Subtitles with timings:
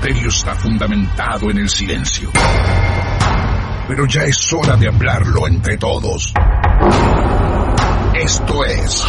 [0.00, 2.30] Misterio está fundamentado en el silencio.
[3.86, 6.32] Pero ya es hora de hablarlo entre todos.
[8.14, 9.04] Esto es...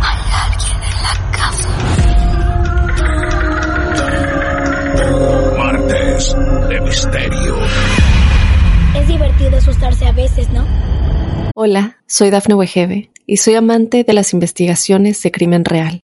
[0.00, 1.68] Hay alguien en la casa.
[5.58, 6.34] Martes
[6.68, 7.56] de Misterio.
[8.94, 10.64] Es divertido asustarse a veces, ¿no?
[11.56, 16.02] Hola, soy Dafne Wegebe y soy amante de las investigaciones de crimen real.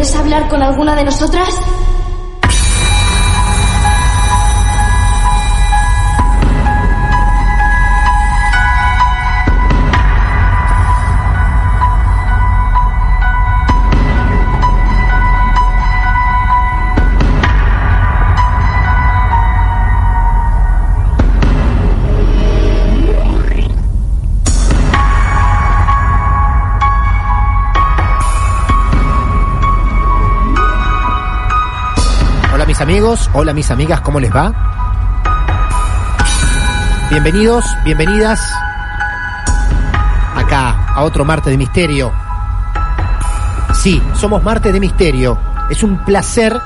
[0.00, 1.60] ¿Quieres hablar con alguna de nosotras?
[32.80, 34.52] Amigos, hola mis amigas, ¿cómo les va?
[37.10, 38.40] Bienvenidos, bienvenidas
[40.34, 42.10] acá a otro martes de misterio.
[43.74, 45.38] Sí, somos martes de misterio.
[45.68, 46.58] Es un placer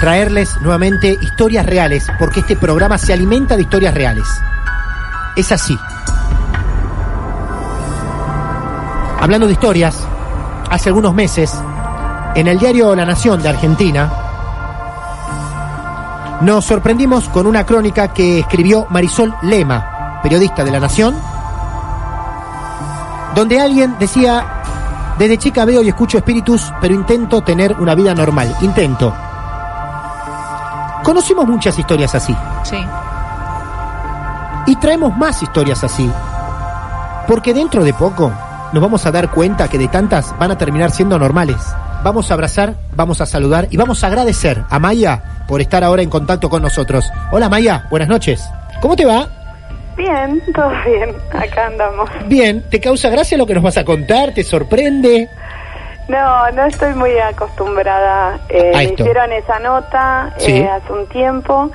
[0.00, 4.26] traerles nuevamente historias reales, porque este programa se alimenta de historias reales.
[5.36, 5.78] Es así.
[9.20, 9.98] Hablando de historias,
[10.70, 11.54] hace algunos meses
[12.34, 14.29] en el diario La Nación de Argentina,
[16.40, 21.14] nos sorprendimos con una crónica que escribió Marisol Lema, periodista de La Nación,
[23.34, 24.62] donde alguien decía,
[25.18, 29.14] desde chica veo y escucho espíritus, pero intento tener una vida normal, intento.
[31.02, 32.34] Conocimos muchas historias así.
[32.62, 32.78] Sí.
[34.66, 36.10] Y traemos más historias así.
[37.26, 38.32] Porque dentro de poco
[38.72, 41.74] nos vamos a dar cuenta que de tantas van a terminar siendo normales.
[42.02, 46.00] Vamos a abrazar, vamos a saludar y vamos a agradecer a Maya por estar ahora
[46.02, 47.10] en contacto con nosotros.
[47.30, 48.42] Hola Maya, buenas noches.
[48.80, 49.28] ¿Cómo te va?
[49.98, 52.08] Bien, todo bien, acá andamos.
[52.26, 54.32] Bien, ¿te causa gracia lo que nos vas a contar?
[54.32, 55.28] ¿Te sorprende?
[56.08, 58.38] No, no estoy muy acostumbrada.
[58.48, 60.52] Eh, me hicieron esa nota Sí.
[60.52, 61.70] eh, hace un tiempo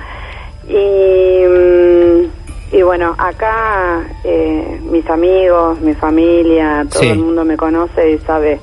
[0.68, 7.10] y, mm, y bueno, acá eh, mis amigos, mi familia, todo Sí.
[7.10, 8.60] el mundo me conoce y sabe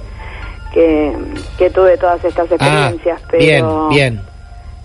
[0.73, 1.13] que,
[1.57, 4.21] que tuve todas estas experiencias, ah, bien, pero bien.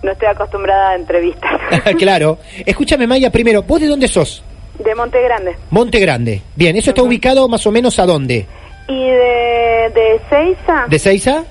[0.03, 1.59] no estoy acostumbrada a entrevistas.
[1.97, 2.37] claro.
[2.65, 4.43] Escúchame Maya, primero, ¿vos de dónde sos?
[4.79, 5.55] de Monte Grande.
[5.69, 6.41] Monte Grande.
[6.55, 8.45] Bien, ¿eso está ubicado más o menos a dónde?
[8.87, 10.85] Y de, de Seiza...
[10.87, 11.43] ¿De Seiza?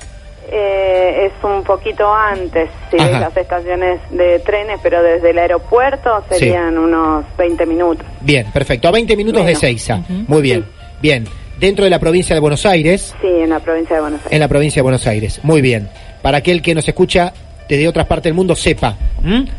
[0.50, 6.79] Eh, es un poquito antes, sí, las estaciones de trenes, pero desde el aeropuerto serían
[6.79, 8.06] unos 20 minutos.
[8.23, 8.88] Bien, perfecto.
[8.88, 9.55] A 20 minutos de.
[9.55, 10.00] Seiza.
[10.26, 10.64] Muy bien,
[11.02, 11.26] bien.
[11.60, 14.32] Dentro de la provincia de Buenos Aires, Sí, en la provincia de Buenos Aires.
[14.32, 15.40] en la provincia de Buenos Aires.
[15.43, 15.88] Muy bien.
[16.22, 17.32] Para aquel que nos escucha
[17.69, 18.96] desde otras partes del mundo, sepa.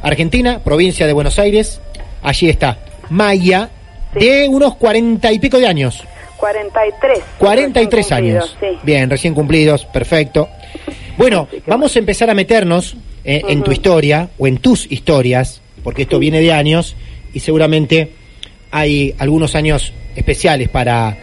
[0.02, 1.80] Argentina, provincia de Buenos Aires,
[2.24, 2.78] allí está.
[3.10, 3.70] Maya,
[4.14, 6.04] de unos cuarenta y pico de años.
[6.38, 7.20] 43.
[7.38, 8.56] 43 recién años.
[8.60, 8.68] Sí.
[8.84, 10.48] Bien, recién cumplidos, perfecto.
[11.18, 16.04] Bueno, vamos a empezar a meternos eh, en tu historia o en tus historias, porque
[16.04, 16.96] esto viene de años
[17.34, 18.14] y seguramente
[18.72, 21.18] hay algunos años especiales para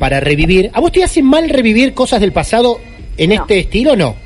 [0.00, 0.70] para revivir.
[0.74, 2.80] ¿A vos te hace mal revivir cosas del pasado
[3.16, 3.36] en No.
[3.36, 4.16] este estilo o no?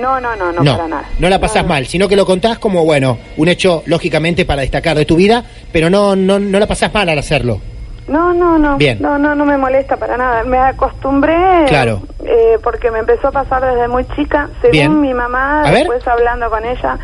[0.00, 1.04] No, no, no, no, para nada.
[1.18, 4.62] no la pasás No, mal, sino que lo contás como, bueno, un hecho lógicamente para
[4.62, 7.60] destacar de tu vida, pero no, no, no la pasás mal al hacerlo.
[8.08, 8.76] No, no, no.
[8.76, 8.98] Bien.
[9.00, 10.42] No, no, no me molesta para nada.
[10.44, 11.34] Me acostumbré.
[11.68, 12.02] Claro.
[12.24, 14.48] eh, porque me empezó a pasar desde muy chica.
[14.60, 15.00] Según Bien.
[15.00, 15.80] mi mamá, A ver.
[15.86, 16.98] después hablando con ella,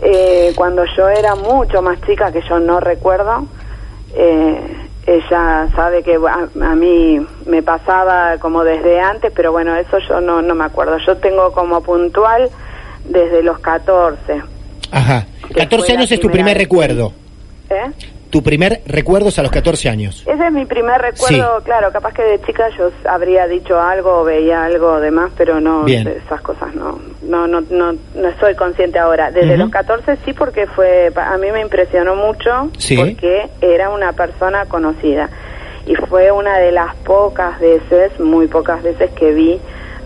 [0.00, 3.46] eh, cuando yo era mucho más chica, que yo no recuerdo,
[4.14, 4.58] eh,
[5.06, 10.20] ella sabe que a, a mí me pasaba como desde antes, pero bueno, eso yo
[10.20, 10.98] no, no me acuerdo.
[10.98, 12.48] Yo tengo como puntual
[13.04, 14.42] desde los 14.
[14.92, 15.26] Ajá.
[15.48, 16.64] Que 14 fue la años es tu primer vez.
[16.64, 17.12] recuerdo.
[17.68, 17.90] ¿Eh?
[18.32, 20.22] Tu primer recuerdo es a los 14 años.
[20.26, 24.24] Ese es mi primer recuerdo, claro, capaz que de chica yo habría dicho algo o
[24.24, 26.08] veía algo de más, pero no, Bien.
[26.08, 26.98] esas cosas no,
[27.28, 29.30] no, no, no, no soy consciente ahora.
[29.30, 32.96] Desde los 14 sí, porque fue, a mí me impresionó mucho, Sí.
[32.96, 35.28] porque era una persona conocida.
[35.86, 39.60] Y fue una de las pocas veces, muy pocas veces que vi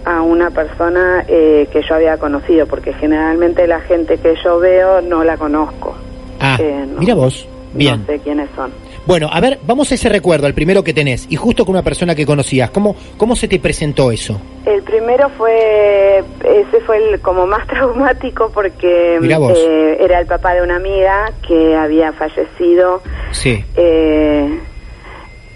[0.05, 5.01] a una persona eh, que yo había conocido, porque generalmente la gente que yo veo
[5.01, 5.95] no la conozco.
[6.41, 6.99] Ah, Eh, no.
[6.99, 7.49] mira vos.
[7.77, 8.01] Bien.
[8.01, 8.73] No sé quiénes son.
[9.07, 11.83] Bueno, a ver, vamos a ese recuerdo, el primero que tenés, y justo con una
[11.85, 12.71] persona que conocías.
[12.71, 14.41] ¿Cómo, cómo se te presentó eso?
[14.65, 20.63] El primero fue, ese fue el como más traumático porque eh, era el papá de
[20.63, 23.01] una amiga que había fallecido,
[23.31, 23.65] Sí.
[23.77, 24.59] eh,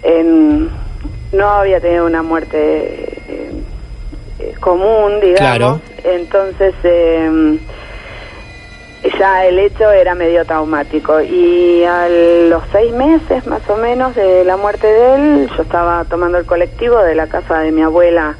[0.03, 0.69] en-
[1.33, 2.57] no había tenido una muerte
[3.27, 3.51] eh,
[4.39, 5.37] eh, común, digamos.
[5.37, 5.81] Claro.
[6.03, 7.57] Entonces, eh,
[9.17, 11.21] ya el hecho era medio traumático.
[11.21, 16.05] Y a los seis meses más o menos de la muerte de él, yo estaba
[16.05, 18.35] tomando el colectivo de la casa de mi abuela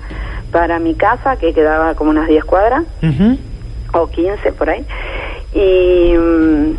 [0.51, 2.83] para mi casa, que quedaba como unas 10 cuadras
[3.93, 4.85] o 15 por ahí.
[5.53, 6.75] Y mm,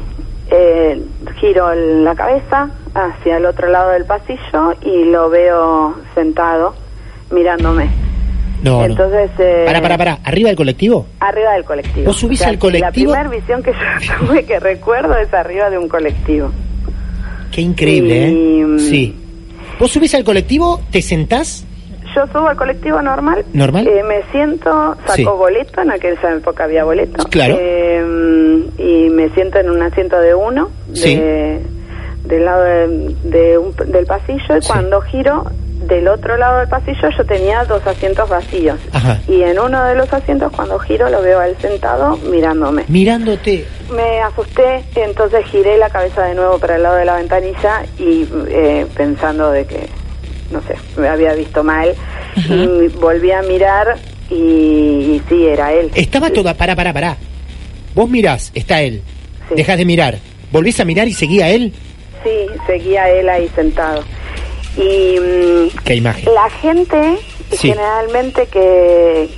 [0.51, 1.03] eh,
[1.41, 6.75] giro la cabeza hacia el otro lado del pasillo y lo veo sentado
[7.31, 8.02] mirándome.
[8.63, 8.85] No, no.
[8.87, 10.19] Entonces, eh, Pará, pará, pará.
[10.25, 11.07] ¿Arriba del colectivo?
[11.21, 12.07] arriba del colectivo.
[12.07, 13.13] ¿Vos subís al colectivo?
[13.13, 16.51] La primera visión que yo tuve que recuerdo es arriba de un colectivo.
[17.51, 18.65] Qué increíble, Y, ¿eh?
[18.67, 19.17] mm, Sí.
[19.79, 21.67] ¿Vos subís al colectivo, te sentás?
[22.15, 23.45] Yo subo al colectivo normal.
[23.55, 23.87] ¿Normal?
[23.89, 24.71] eh, me siento,
[25.07, 25.25] saco Sí.
[25.25, 27.25] boleto, en aquella época había boleto.
[27.31, 27.57] Claro.
[27.59, 31.17] eh, y me siento en un asiento de uno, Sí.
[31.17, 31.61] de,
[32.25, 34.69] del lado de- de un- del pasillo, y Sí.
[34.69, 35.45] cuando giro
[35.83, 38.79] del otro lado del pasillo yo tenía dos asientos vacíos.
[38.93, 39.21] Ajá.
[39.29, 42.85] Y en uno de los asientos, cuando giro, lo veo a él sentado mirándome.
[42.89, 43.67] Mirándote.
[43.91, 48.27] Me asusté, entonces giré la cabeza de nuevo para el lado de la ventanilla y
[48.49, 49.89] eh, pensando de que,
[50.51, 51.95] no sé, me había visto mal,
[52.37, 53.97] y volví a mirar
[54.31, 55.91] y, y sí, era él.
[55.95, 56.55] Estaba toda...
[56.55, 57.17] Pará, pará, pará.
[57.95, 59.03] Vos mirás, está él.
[59.49, 59.57] Sí.
[59.57, 60.19] Dejás de mirar.
[60.51, 61.73] ¿Volvés a mirar y seguía él?
[62.23, 64.03] Sí, seguía él ahí sentado.
[64.77, 66.33] Y Qué imagen.
[66.35, 67.19] la gente
[67.51, 67.69] Sí.
[67.69, 69.29] generalmente que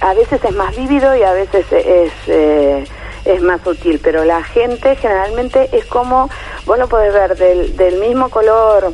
[0.00, 2.84] a veces es más vívido y a veces es eh,
[3.24, 6.28] es más sutil, pero la gente generalmente es como
[6.66, 8.92] vos lo podés ver del, del mismo color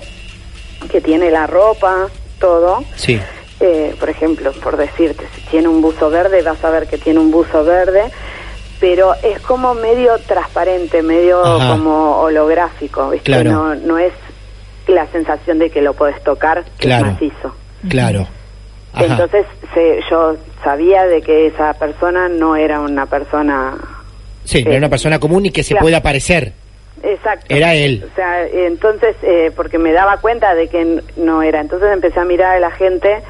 [0.90, 2.06] que tiene la ropa,
[2.38, 2.84] todo.
[2.94, 3.20] Sí.
[3.58, 7.18] Eh, por ejemplo, por decirte, si tiene un buzo verde, vas a ver que tiene
[7.18, 8.04] un buzo verde,
[8.78, 11.72] pero es como medio transparente, medio Ajá.
[11.72, 13.26] como holográfico, ¿viste?
[13.32, 13.50] Claro.
[13.50, 14.12] No, no es
[14.90, 17.06] la sensación de que lo puedes tocar, que Claro.
[17.06, 17.54] es macizo.
[17.88, 18.26] Claro.
[18.92, 19.04] Ajá.
[19.06, 23.74] Entonces se, yo sabía de que esa persona no era una persona...
[24.44, 25.84] sí, no era una persona común y que se Claro.
[25.84, 26.52] pueda parecer.
[27.02, 27.46] Exacto.
[27.48, 28.04] Era él.
[28.10, 31.60] O sea, entonces, eh, porque me daba cuenta de que no era.
[31.60, 33.22] Entonces empecé a mirar a la gente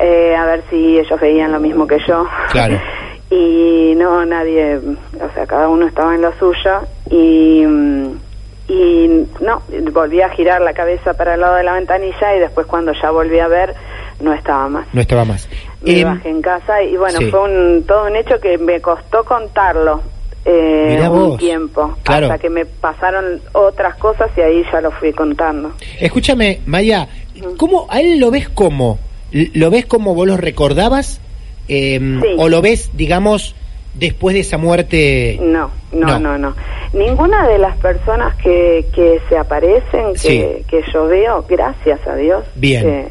[0.00, 2.26] eh, a ver si ellos veían lo mismo que yo.
[2.50, 2.80] Claro.
[3.30, 8.18] y no, nadie, o sea, cada uno estaba en lo suyo y, mm,
[8.68, 12.66] y no, volví a girar la cabeza para el lado de la ventanilla y después
[12.66, 13.74] cuando ya volví a ver,
[14.20, 14.86] no estaba más.
[14.92, 15.48] No estaba más.
[15.82, 17.26] Me Em, bajé en casa y bueno, sí.
[17.30, 20.00] fue un, todo un hecho que me costó contarlo
[20.46, 22.26] eh, un tiempo, Claro.
[22.26, 25.72] hasta que me pasaron otras cosas y ahí ya lo fui contando.
[26.00, 27.08] Escúchame, Maya,
[27.56, 28.98] ¿cómo, ¿a él lo ves como?
[29.32, 31.20] ¿Lo ves como vos lo recordabas?
[31.68, 32.28] Em, Sí.
[32.38, 33.54] ¿O lo ves, digamos,
[33.94, 35.38] después de esa muerte?
[35.42, 36.18] No, no, No.
[36.18, 36.54] no, no.
[36.92, 40.64] Ninguna de las personas que, que se aparecen, que, Sí.
[40.68, 42.86] que yo veo, gracias a Dios, Bien.
[42.88, 43.08] eh,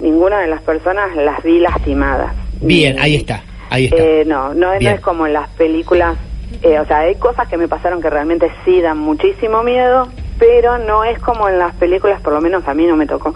[0.00, 2.32] ninguna de las personas las vi lastimadas.
[2.60, 3.96] Bien, ahí está, ahí está.
[4.02, 6.16] Eh, no, no, es como en las películas.
[6.62, 10.76] eh, o sea, hay cosas que me pasaron que realmente sí dan muchísimo miedo, pero
[10.78, 13.34] no es como en las películas, por lo menos a mí no me tocó,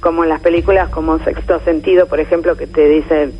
[0.00, 3.30] como en las películas como Sexto Sentido, por ejemplo, que te dice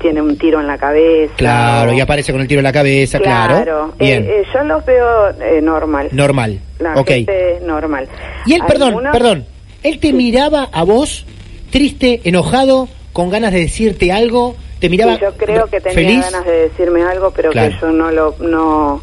[0.00, 1.32] tiene un tiro en la cabeza.
[1.36, 3.92] Claro, o- y aparece con el tiro en la cabeza, claro.
[3.98, 6.08] Eh, Bien, eh, yo los veo eh, normal.
[6.12, 6.60] normal.
[6.78, 7.08] La ok.
[7.08, 8.08] gente normal.
[8.46, 9.46] Y él, perdón, Algunos- perdón,
[9.82, 11.26] él te miraba a vos
[11.70, 16.20] triste, enojado, con ganas de decirte algo, te miraba Sí, yo creo que tenía feliz.
[16.30, 17.70] ganas de decirme algo, pero Claro.
[17.72, 19.00] que yo no lo no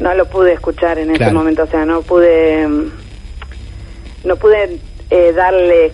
[0.00, 1.34] no lo pude escuchar en ese Claro.
[1.34, 2.90] momento, o sea, no pude mm,
[4.24, 4.78] no pude
[5.10, 5.92] eh, darle eh,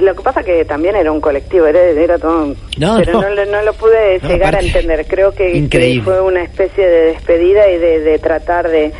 [0.00, 3.22] lo que pasa que también era un colectivo, era, era todo, No, pero no.
[3.22, 3.30] no.
[3.34, 5.06] lo- no lo pude llegar a entender.
[5.06, 8.92] Creo que, fue una especie de despedida y de, de tratar de,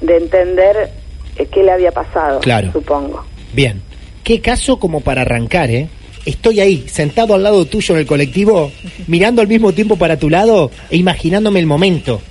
[0.00, 0.90] de entender
[1.36, 2.70] eh, qué le había pasado, Claro.
[2.72, 3.24] supongo.
[3.52, 3.82] Bien.
[4.22, 5.88] Qué caso como para arrancar, ¿eh?
[6.24, 8.72] Estoy ahí, sentado al lado tuyo en el colectivo,
[9.08, 12.22] mirando al mismo tiempo para tu lado e imaginándome el momento.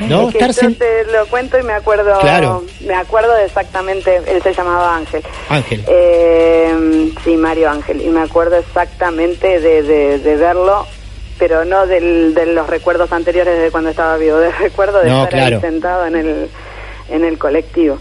[0.00, 0.28] ¿No?
[0.28, 2.64] Es que Estar yo sen- te lo cuento y me acuerdo Claro.
[2.86, 5.84] me acuerdo exactamente él se llamaba Ángel Ángel.
[5.88, 10.86] Eh, sí Mario Ángel y me acuerdo exactamente de, de, de verlo
[11.38, 15.24] pero no del, de los recuerdos anteriores de cuando estaba vivo de recuerdo de No,
[15.24, 15.56] estar claro.
[15.56, 16.48] ahí sentado en el
[17.08, 17.98] en el colectivo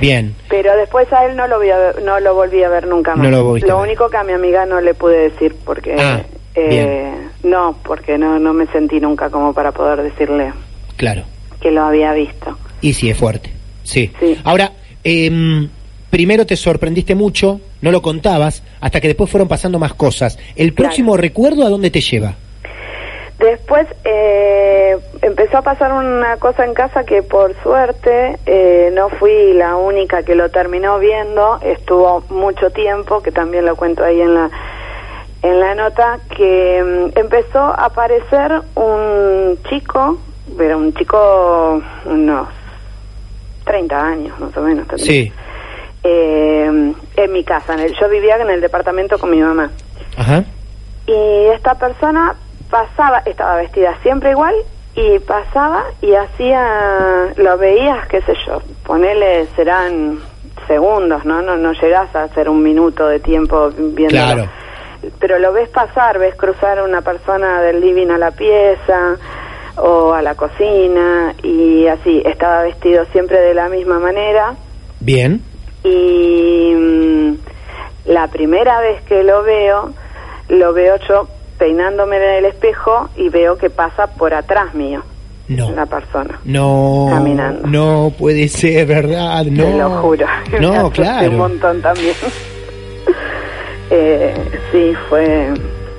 [0.00, 0.34] Bien.
[0.48, 3.14] pero después a él no lo vi a ver- no lo volví a ver nunca
[3.16, 6.20] más No lo único que a mi amiga no le pude decir porque Ah,
[6.54, 10.52] eh, no porque no no me sentí nunca como para poder decirle
[10.98, 11.22] Claro.
[11.60, 13.50] que lo había visto Y sí, es fuerte.
[13.84, 14.12] Sí.
[14.20, 14.36] Sí.
[14.44, 15.68] Ahora, em,
[16.10, 20.38] primero te sorprendiste mucho, no lo contabas, hasta que después fueron pasando más cosas.
[20.56, 20.88] ¿El Claro.
[20.88, 22.34] próximo recuerdo a dónde te lleva?
[23.38, 29.52] Después eh, empezó a pasar una cosa en casa que por suerte eh, no fui
[29.54, 34.34] la única que lo terminó viendo, estuvo mucho tiempo, que también lo cuento ahí en
[34.34, 34.50] la
[35.40, 36.82] en la nota, que
[37.14, 40.18] mm, empezó a aparecer un chico,
[40.60, 42.48] era un chico unos
[43.64, 44.86] 30 años más o menos.
[44.88, 45.06] tendría.
[45.06, 45.32] Sí.
[46.02, 49.70] Eh, en mi casa, en el- yo vivía en el departamento con mi mamá.
[50.16, 50.44] Ajá.
[51.06, 52.34] Y esta persona
[52.70, 54.54] pasaba, estaba vestida siempre igual
[54.94, 60.18] y pasaba y hacía, lo veías, qué sé yo, ponele, serán
[60.66, 61.40] segundos, ¿no?
[61.42, 64.08] No, no llegás a hacer un minuto de tiempo viendo.
[64.08, 64.48] Claro.
[65.18, 69.16] Pero lo ves pasar, ves cruzar una persona del living a la pieza
[69.80, 74.54] o a la cocina y así, estaba vestido siempre de la misma manera
[75.00, 75.42] Bien.
[75.84, 77.34] y mm,
[78.06, 79.90] la primera vez que lo veo,
[80.48, 85.02] lo veo yo peinándome en el espejo y veo que pasa por atrás mío
[85.48, 85.70] No.
[85.72, 86.38] la persona.
[86.44, 87.08] No.
[87.10, 87.66] Caminando.
[87.66, 89.44] No puede ser, ¿verdad?
[89.44, 89.64] No.
[89.64, 90.26] Te lo juro.
[90.52, 91.30] Me No, claro.
[91.30, 92.14] Un montón también.
[93.90, 94.34] eh,
[94.70, 95.48] sí, fue,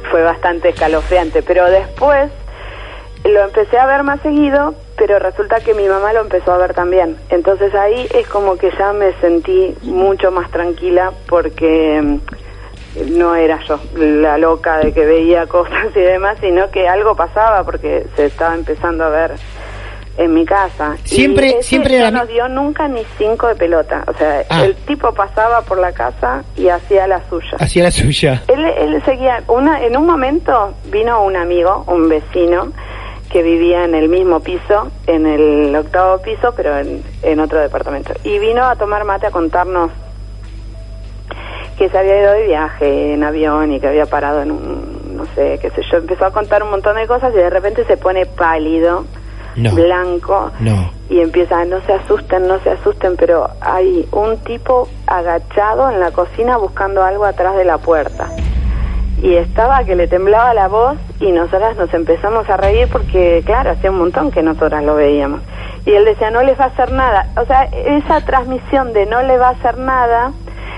[0.09, 1.41] fue bastante escalofriante.
[1.43, 2.29] Pero después
[3.25, 6.73] lo empecé a ver más seguido, pero resulta que mi mamá lo empezó a ver
[6.73, 7.17] también.
[7.29, 13.59] Entonces ahí es como que ya me sentí mucho más tranquila porque mm, no era
[13.67, 18.25] yo la loca de que veía cosas y demás, sino que algo pasaba porque se
[18.25, 19.31] estaba empezando a ver
[20.17, 20.97] en mi casa.
[21.05, 24.03] Siempre- y ese siempre no nos dio nunca ni cinco de pelota.
[24.07, 24.65] O sea, Ah.
[24.65, 27.51] el tipo pasaba por la casa y hacía la suya.
[27.57, 28.43] Hacía la suya.
[28.49, 32.73] Él, él seguía, una, en un momento vino un amigo, un vecino,
[33.29, 38.13] que vivía en el mismo piso, en el octavo piso, pero en, en otro departamento.
[38.23, 39.91] Y vino a tomar mate a contarnos
[41.77, 45.25] que se había ido de viaje en avión y que había parado en un, no
[45.35, 45.97] sé, qué sé yo.
[45.97, 49.05] Empezó a contar un montón de cosas y de repente se pone pálido,
[49.55, 49.71] No.
[49.75, 50.91] blanco, No.
[51.09, 56.11] y empieza, no se asusten, no se asusten, pero hay un tipo agachado en la
[56.11, 58.27] cocina buscando algo atrás de la puerta.
[59.21, 63.71] Y estaba que le temblaba la voz y nosotras nos empezamos a reír porque, claro,
[63.71, 65.41] hacía un montón que nosotras lo veíamos.
[65.85, 67.27] Y él decía, no les va a hacer nada.
[67.35, 70.31] O sea, esa transmisión de no le va a hacer nada,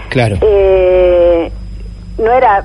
[0.10, 0.38] Claro.
[0.42, 1.52] eh,
[2.18, 2.64] no era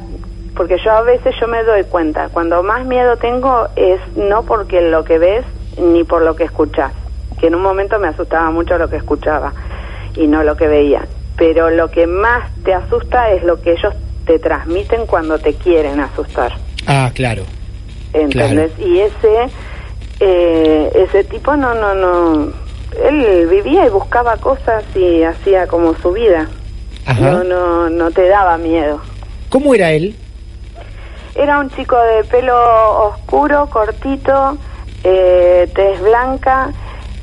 [0.56, 4.80] porque yo a veces yo me doy cuenta cuando más miedo tengo es no porque
[4.80, 5.44] lo que ves
[5.78, 6.92] ni por lo que escuchas
[7.38, 9.52] que en un momento me asustaba mucho lo que escuchaba
[10.16, 11.02] y no lo que veía
[11.36, 13.94] pero lo que más te asusta es lo que ellos
[14.26, 16.52] te transmiten cuando te quieren asustar
[16.86, 17.42] Ah, claro.
[18.12, 18.72] ¿entendés?
[18.78, 19.48] y ese
[20.20, 22.52] eh, ese tipo no no no
[23.04, 26.48] él vivía y buscaba cosas y hacía como su vida
[27.06, 27.20] Ajá.
[27.30, 29.00] no no no te daba miedo
[29.48, 30.14] ¿Cómo era él?
[31.36, 32.56] Era un chico de pelo
[33.08, 34.56] oscuro, cortito,
[35.04, 36.70] eh, tez blanca,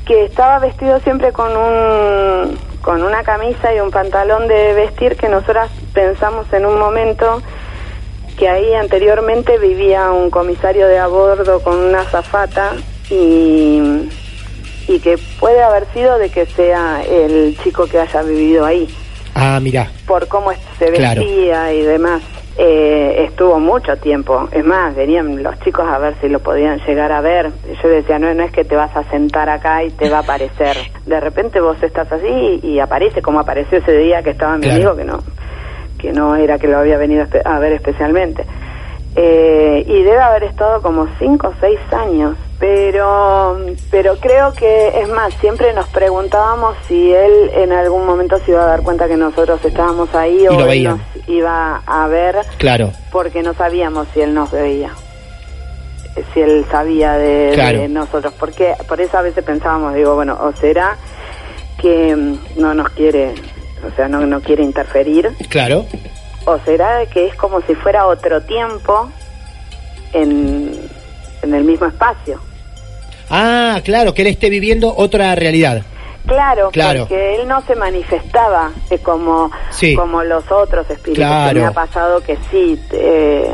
[0.06, 5.28] que estaba vestido siempre con un con una camisa y un pantalón de vestir que
[5.28, 5.68] nosotras
[6.04, 7.40] pensamos en un momento
[8.38, 12.72] que ahí anteriormente vivía un comisario de a bordo con una azafata
[13.08, 14.10] y,
[14.88, 18.88] y que puede haber sido de que sea el chico que haya vivido ahí
[19.36, 19.88] Ah, mira.
[20.06, 21.20] por cómo se Claro.
[21.20, 22.22] vestía y demás.
[22.56, 24.48] Eh, estuvo mucho tiempo.
[24.52, 27.50] Es más, venían los chicos a ver si lo podían llegar a ver.
[27.82, 30.20] Yo decía, no, no es que te vas a sentar acá y te va a
[30.20, 30.76] aparecer.
[31.04, 34.76] De repente vos estás así y aparece como apareció ese día que estaba mi Claro.
[34.92, 35.18] amigo, que no
[36.04, 38.44] que no era que lo había venido a ver especialmente.
[39.16, 43.56] Eh, y debe haber estado como cinco o seis años, pero,
[43.90, 48.64] pero creo que, es más, siempre nos preguntábamos si él en algún momento se iba
[48.64, 52.90] a dar cuenta que nosotros estábamos ahí o él nos iba a ver Claro.
[53.12, 54.90] porque no sabíamos si él nos veía
[56.32, 57.78] si él sabía de, Claro.
[57.80, 60.96] de nosotros porque por eso a veces pensábamos digo bueno o será
[61.80, 63.34] que mm, no nos quiere
[63.86, 65.86] o sea no no quiere interferir Claro.
[66.46, 69.08] o será que es como si fuera otro tiempo
[70.12, 70.72] en,
[71.42, 72.40] en el mismo espacio
[73.30, 75.82] Ah, claro, que él esté viviendo otra realidad.
[76.26, 77.00] Claro, Claro.
[77.08, 79.94] porque él no se manifestaba eh, como, Sí.
[79.96, 81.16] como los otros espíritus.
[81.24, 81.54] Claro.
[81.54, 83.50] Que me ha pasado que sí eh,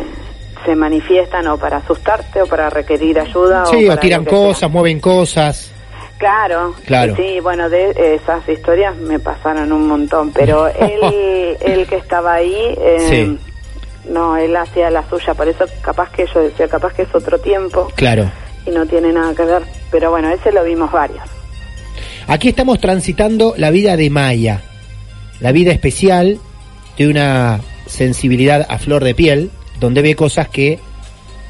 [0.66, 3.64] se manifiestan o para asustarte o para requerir ayuda.
[3.66, 5.72] Sí, o, o tiran cosas, mueven cosas.
[6.20, 7.16] Claro, Claro.
[7.16, 12.54] sí, bueno, de esas historias me pasaron un montón, pero él, él que estaba ahí,
[12.78, 13.38] eh, Sí.
[14.10, 17.38] no, él hacía la suya, por eso capaz que yo decía, capaz que es otro
[17.38, 18.30] tiempo Claro.
[18.66, 21.24] y no tiene nada que ver, pero bueno, ese lo vimos varios.
[22.26, 24.60] Aquí estamos transitando la vida de Maya,
[25.40, 26.38] la vida especial
[26.98, 29.50] de una sensibilidad a flor de piel,
[29.80, 30.78] donde ve cosas que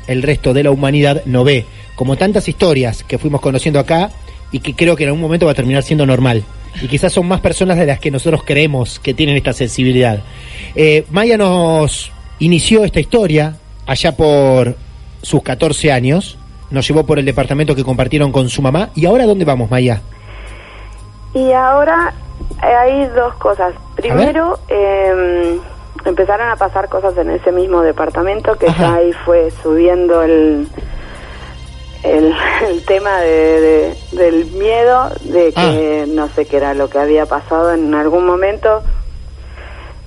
[0.06, 4.10] el resto de la humanidad no ve, como tantas historias que fuimos conociendo acá
[4.52, 6.44] y que creo que en algún momento va a terminar siendo normal.
[6.80, 10.20] Y quizás son más personas de las que nosotros creemos que tienen esta sensibilidad.
[10.74, 14.76] Eh, Maya nos inició esta historia allá por
[15.22, 16.38] sus 14 años,
[16.70, 18.90] nos llevó por el departamento que compartieron con su mamá.
[18.94, 20.00] ¿Y ahora dónde vamos, Maya?
[21.34, 22.12] Y ahora
[22.62, 23.74] eh, hay dos cosas.
[23.96, 25.58] Primero, eh,
[26.04, 28.82] empezaron a pasar cosas en ese mismo departamento que Ajá.
[28.82, 30.68] ya ahí fue subiendo el
[32.02, 32.34] el,
[32.68, 37.26] el tema de, de- del miedo de que no sé qué era lo que había
[37.26, 38.82] pasado en algún momento.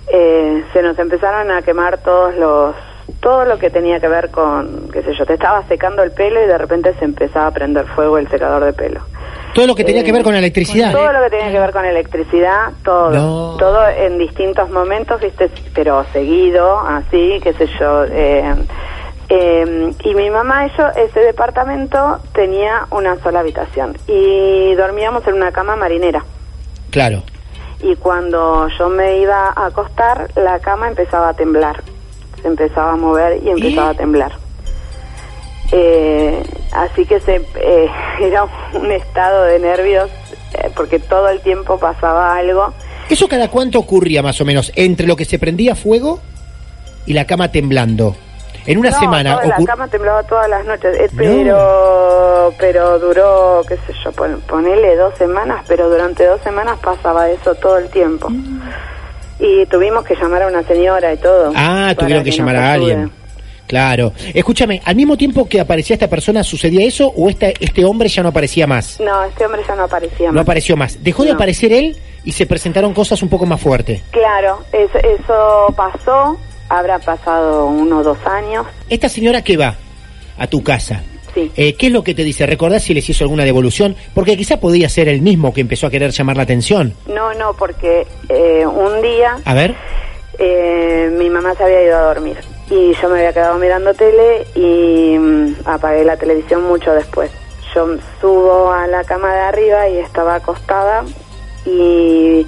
[0.08, 2.76] Eh, se nos empezaron a quemar todos los
[3.20, 6.42] todo lo que tenía que ver con, qué sé yo, te estaba secando el pelo
[6.44, 9.01] y de repente se empezaba a prender fuego el secador de pelo.
[9.53, 10.92] Todo lo que tenía Eh, que ver con electricidad.
[10.92, 13.12] Todo lo que tenía que ver con electricidad, todo.
[13.12, 13.56] No.
[13.58, 15.50] Todo en distintos momentos, ¿viste?
[15.74, 18.03] Pero seguido, así, qué sé yo.
[18.06, 18.44] eh,
[19.35, 23.98] eh, y mi mamá, yo, ese departamento tenía una sola habitación.
[24.07, 26.24] Y dormíamos en una cama marinera.
[26.91, 27.24] Claro.
[27.81, 31.83] Y cuando yo me iba a acostar, la cama empezaba a temblar.
[32.43, 34.33] Se empezaba a mover y empezaba a temblar.
[35.72, 37.89] Eh, así que se, eh,
[38.22, 40.11] era un estado de nervios
[40.53, 42.72] eh, porque todo el tiempo pasaba algo.
[43.09, 44.72] ¿Eso cada cuánto ocurría más o menos?
[44.75, 46.19] Entre lo que se prendía fuego
[47.07, 48.15] y la cama temblando.
[48.66, 51.18] En una No, semana toda la cama temblaba todas las noches, eh, No.
[51.18, 57.30] pero pero duró, qué sé yo, pon- ponele dos semanas, pero durante dos semanas pasaba
[57.30, 58.30] eso todo el tiempo.
[59.40, 61.52] Y tuvimos que llamar a una señora y todo.
[61.56, 63.12] Ah, tuvieron que, llamar a alguien.
[63.68, 64.14] Claro.
[64.34, 68.22] Escúchame, ¿al mismo tiempo que aparecía esta persona sucedía eso o este, este hombre ya
[68.22, 69.00] no aparecía más?
[69.00, 70.42] No, este hombre ya no aparecía No más.
[70.44, 71.04] apareció más.
[71.04, 71.36] Dejó de No.
[71.36, 74.04] aparecer él y se presentaron cosas un poco más fuertes.
[74.12, 76.38] Claro, es- eso pasó,
[76.77, 79.75] habrá pasado uno o dos años, Esta señora que va
[80.38, 81.51] a tu casa, sí.
[81.55, 82.46] eh, ¿qué es lo que te dice?
[82.46, 83.96] ¿Recordás si les hizo alguna devolución?
[84.14, 86.94] Porque quizá podía ser el mismo que empezó a querer llamar la atención.
[87.07, 89.75] No, no, porque eh, un día A ver.
[90.40, 92.38] eh, mi mamá se había ido a dormir
[92.70, 97.29] y yo me había quedado mirando tele y mm, apagué la televisión mucho después.
[97.75, 97.88] Yo
[98.22, 101.03] subo a la cama de arriba y estaba acostada
[101.66, 102.46] y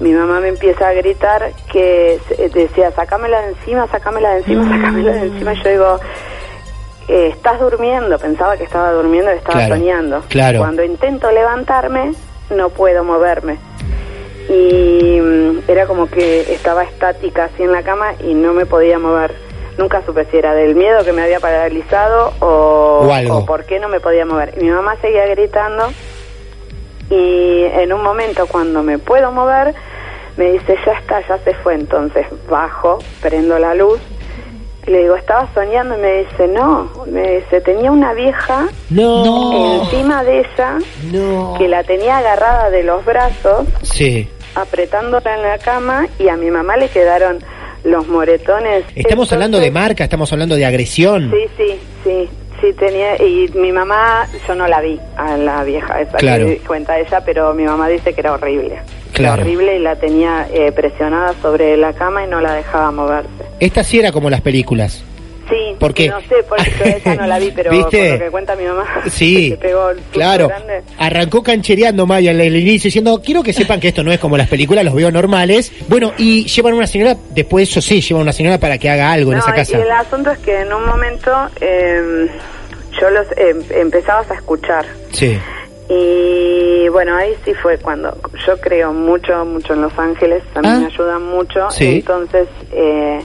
[0.00, 4.68] mi mamá me empieza a gritar que se- decía, sacámela de encima, sacámela de encima,
[4.68, 5.52] sacámela de encima.
[5.54, 6.00] Y yo digo,
[7.08, 10.22] eh, estás durmiendo, pensaba que estaba durmiendo estaba Claro, soñando.
[10.28, 10.58] claro.
[10.60, 12.12] Cuando intento levantarme,
[12.50, 13.58] no puedo moverme.
[14.48, 18.98] Y mm, era como que estaba estática así en la cama y no me podía
[18.98, 19.34] mover.
[19.76, 23.38] Nunca supe si era del miedo que me había paralizado o, O algo.
[23.38, 24.54] o por qué no me podía mover.
[24.58, 25.88] Y mi mamá seguía gritando
[27.10, 29.74] y en un momento cuando me puedo mover
[30.36, 31.74] me dice ya está, ya se fue.
[31.74, 33.98] Entonces bajo, prendo la luz
[34.86, 39.82] y le digo, estaba soñando y me dice, no, me dice, tenía una vieja No.
[39.82, 40.78] encima de ella
[41.12, 41.54] No.
[41.58, 44.28] que la tenía agarrada de los brazos, Sí.
[44.54, 47.38] apretándola en la cama y a mi mamá le quedaron
[47.84, 48.84] los moretones.
[48.94, 51.32] Estamos Entonces- hablando de marca, estamos hablando de agresión.
[51.32, 56.00] Sí, sí, sí, sí tenía y mi mamá, yo no la vi a la vieja
[56.00, 56.46] esa Claro.
[56.46, 58.78] que cuenta ella, pero mi mamá dice que era horrible.
[59.12, 59.34] Claro.
[59.34, 63.28] Era horrible y la tenía eh, presionada sobre la cama y no la dejaba moverse.
[63.60, 65.04] Esta sí era como las películas.
[65.48, 68.10] Sí, Porque- no sé, por eso esa no la vi, pero ¿Viste?
[68.10, 70.48] por lo que cuenta mi mamá, Sí, pegó el claro.
[70.48, 70.82] grande.
[70.98, 74.36] Arrancó canchereando Maya en el inicio diciendo, quiero que sepan que esto no es como
[74.36, 75.72] las películas, los veo normales.
[75.88, 79.32] Bueno, y llevan una señora, después eso sí, llevan una señora para que haga algo
[79.32, 79.78] en esa y casa.
[79.78, 81.30] el asunto es que en un momento
[81.60, 82.28] eh,
[83.00, 84.84] yo los em- empezabas a escuchar.
[85.12, 85.38] Sí,
[85.90, 88.14] Y bueno, ahí sí fue cuando
[88.46, 90.80] yo creo mucho, mucho en Los Ángeles, también Ah.
[90.80, 91.70] me ayudan mucho.
[91.70, 91.96] Sí.
[92.06, 93.20] Entonces, eh,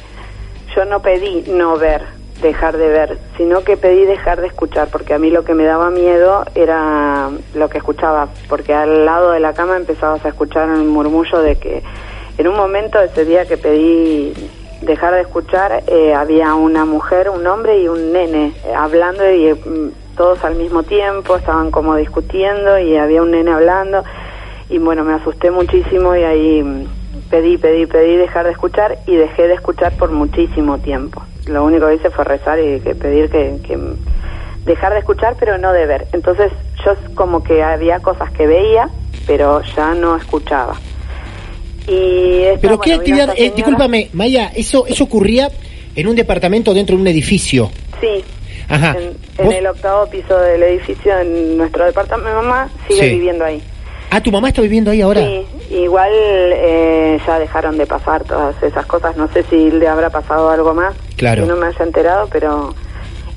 [0.76, 2.04] yo no pedí no ver,
[2.42, 5.64] dejar de ver, sino que pedí dejar de escuchar, porque a mí lo que me
[5.64, 10.70] daba miedo era lo que escuchaba, porque al lado de la cama empezabas a escuchar
[10.70, 11.84] un murmullo de que
[12.38, 14.34] en un momento ese día que pedí
[14.82, 19.54] dejar de escuchar, eh, había una mujer, un hombre y un nene eh, hablando y
[19.54, 24.04] mm, todos al mismo tiempo, estaban como discutiendo y había un nene hablando
[24.70, 27.03] y bueno, me asusté muchísimo y ahí mm,
[27.34, 31.24] pedí, pedí, pedí dejar de escuchar y dejé de escuchar por muchísimo tiempo.
[31.48, 33.76] Lo único que hice fue rezar y que pedir que, que
[34.66, 36.06] dejar de escuchar pero no de ver.
[36.14, 36.52] Entonces
[36.86, 38.88] yo como que había cosas que veía
[39.26, 40.76] pero ya no escuchaba.
[41.88, 45.50] Y esta, Pero qué bueno, actividad, eh, discúlpame, Maya, eso, eso ocurría
[45.96, 47.72] en un departamento dentro de un edificio.
[48.00, 48.24] Sí,
[48.70, 48.96] Ajá.
[48.98, 52.30] en, en ¿Vos- el octavo piso del edificio, en nuestro departamento.
[52.30, 53.10] Mi mamá sigue Sí.
[53.16, 53.62] viviendo ahí.
[54.16, 55.22] Ah, tu mamá está viviendo ahí ahora.
[55.22, 59.18] Sí, igual eh, ya dejaron de pasar todas esas cosas.
[59.18, 60.94] No sé si le habrá pasado algo más.
[61.18, 61.42] Claro.
[61.42, 62.76] Que no me haya enterado, pero.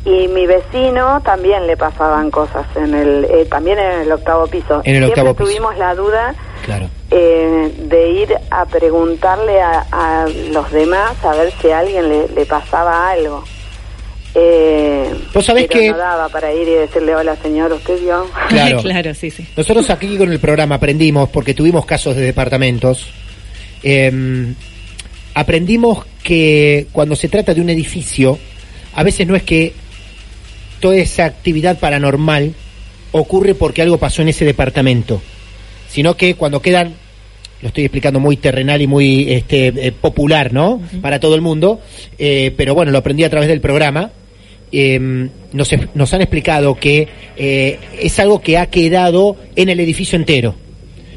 [0.05, 4.83] Y mi vecino también le pasaban cosas en el eh, también en el octavo piso.
[4.85, 5.45] En el Siempre octavo piso.
[5.49, 6.35] tuvimos la duda
[6.65, 6.89] Claro.
[7.11, 12.29] eh, de ir a preguntarle a, a los demás a ver si a alguien le,
[12.29, 13.43] le pasaba algo.
[14.39, 18.27] Eh, Vos sabés pero que- no daba para ir y decirle hola señor, usted vio.
[18.49, 18.83] Claro.
[18.83, 19.47] claro, sí, sí.
[19.57, 23.07] Nosotros aquí con el programa aprendimos, porque tuvimos casos de departamentos,
[23.83, 24.53] eh,
[25.35, 28.39] aprendimos que cuando se trata de un edificio,
[28.95, 29.73] a veces no es que
[30.81, 32.53] toda esa actividad paranormal
[33.13, 35.23] ocurre porque algo pasó en ese departamento,
[35.89, 36.95] sino que cuando quedan,
[37.63, 40.83] lo estoy explicando muy terrenal y muy este, eh, popular, ¿no?
[41.01, 41.81] Para todo el mundo,
[42.19, 44.11] eh, pero bueno, lo aprendí a través del programa.
[44.73, 50.17] Eh, nos, nos han explicado que eh, es algo que ha quedado en el edificio
[50.17, 50.55] entero,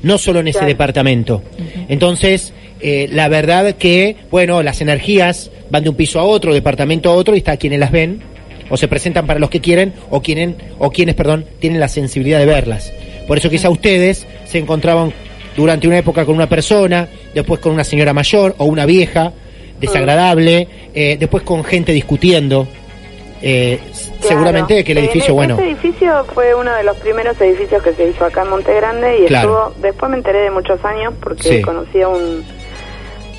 [0.03, 0.69] no solo en ese Claro.
[0.69, 1.43] departamento.
[1.87, 7.09] Entonces, eh, la verdad que, bueno, las energías van de un piso a otro, departamento
[7.09, 8.21] a otro, y está quienes las ven,
[8.69, 12.39] o se presentan para los que quieren, o, quieren, o quienes, perdón, tienen la sensibilidad
[12.39, 12.93] de verlas.
[13.27, 15.11] Por eso quizá ustedes se encontraban
[15.57, 19.33] durante una época con una persona, después con una señora mayor o una vieja,
[19.81, 22.67] desagradable, eh, después con gente discutiendo.
[23.41, 24.21] Eh, Claro.
[24.21, 27.93] seguramente que el edificio, e- bueno, Ese edificio fue uno de los primeros edificios que
[27.93, 29.69] se hizo acá en Monte Grande y Claro.
[29.69, 31.61] estuvo, después me enteré de muchos años porque Sí.
[31.61, 32.43] conocí a un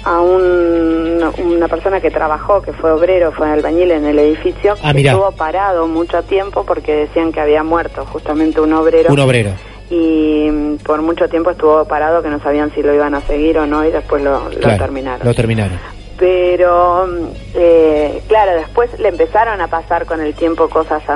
[0.03, 4.95] a un, una persona que trabajó, que fue obrero, fue albañil en el edificio, Ah,
[4.95, 9.13] que estuvo parado mucho tiempo porque decían que había muerto justamente un obrero.
[9.13, 9.51] un obrero.
[9.91, 10.49] y
[10.87, 13.85] por mucho tiempo estuvo parado que no sabían si lo iban a seguir o no
[13.85, 15.27] y después lo, lo Claro, terminaron.
[15.27, 15.79] Lo terminaron.
[16.21, 17.09] Pero,
[17.55, 21.15] eh, claro, después le empezaron a pasar con el tiempo cosas a,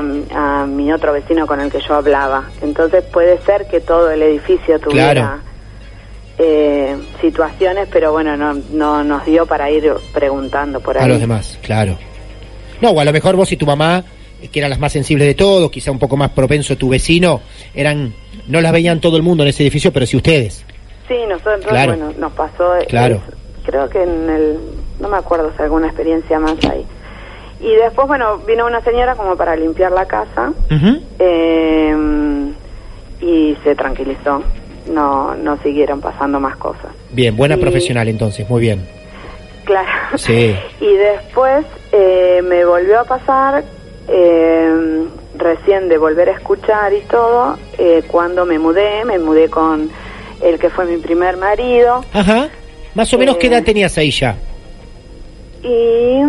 [0.62, 2.49] a mi otro vecino con el que yo hablaba.
[2.62, 5.40] Entonces puede ser que todo el edificio tuviera Claro.
[6.38, 11.05] eh, situaciones, pero bueno, no, no nos dio para ir preguntando por ahí.
[11.05, 11.99] A los demás, claro.
[12.81, 14.03] No, o a lo mejor vos y tu mamá,
[14.51, 17.43] que eran las más sensibles de todo, quizá un poco más propenso tu vecino,
[17.75, 18.14] eran
[18.49, 20.64] no las veían todo el mundo en ese edificio, pero sí ustedes.
[21.09, 21.93] Sí, nosotros, Claro.
[21.95, 22.73] bueno, nos pasó.
[22.88, 23.17] Claro.
[23.17, 24.59] es- creo que en el.
[25.00, 26.85] No me acuerdo si alguna experiencia más ahí.
[27.61, 30.52] Y después, bueno, vino una señora como para limpiar la casa
[31.18, 31.96] eh,
[33.20, 34.42] y se tranquilizó.
[34.90, 36.90] No, no siguieron pasando más cosas.
[37.11, 38.87] Bien, buena Y- profesional entonces, muy bien.
[39.64, 39.88] Claro.
[40.16, 40.54] Sí.
[40.80, 43.64] Y después eh, me volvió a pasar,
[44.09, 45.04] eh,
[45.38, 49.88] recién de volver a escuchar y todo, eh, cuando me mudé, me mudé con
[50.42, 52.04] el que fue mi primer marido.
[52.12, 52.48] Ajá.
[52.94, 54.37] Más o menos, ¿qué Eh, edad tenías ahí ya?
[55.64, 56.20] Y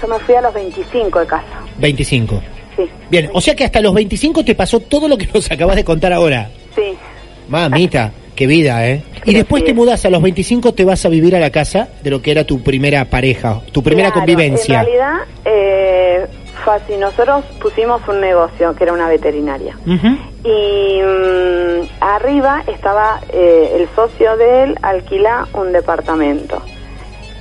[0.00, 1.44] yo me fui a los 25 de casa.
[1.78, 2.42] 25.
[2.76, 2.82] Sí.
[3.10, 5.84] Bien, o sea que hasta los 25 te pasó todo lo que nos acabas de
[5.84, 6.50] contar ahora.
[6.74, 6.94] Sí.
[7.48, 9.02] Mamita, qué vida, ¿eh?
[9.24, 9.76] Y después te es.
[9.76, 12.44] mudás a los 25, te vas a vivir a la casa de lo que era
[12.44, 14.80] tu primera pareja, tu primera Claro, convivencia.
[14.80, 16.26] En realidad, eh,
[16.64, 16.96] fue así.
[16.96, 19.76] Nosotros pusimos un negocio que era una veterinaria.
[20.44, 26.62] Y mm, arriba estaba eh, el socio de él, alquila un departamento.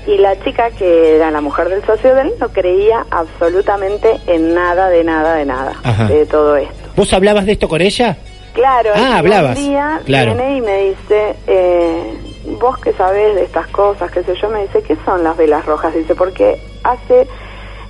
[0.07, 4.53] Y la chica, que era la mujer del socio de él, no creía absolutamente en
[4.53, 6.05] nada, de nada, de nada, Ajá.
[6.07, 6.73] de todo esto.
[6.95, 8.17] ¿Vos hablabas de esto con ella?
[8.53, 10.33] Claro, Ah, hablabas, un día claro.
[10.35, 12.13] viene y me dice, eh,
[12.59, 15.65] vos que sabés de estas cosas, qué sé yo, me dice, ¿qué son las velas
[15.65, 15.93] rojas?
[15.93, 17.27] Dice, porque hace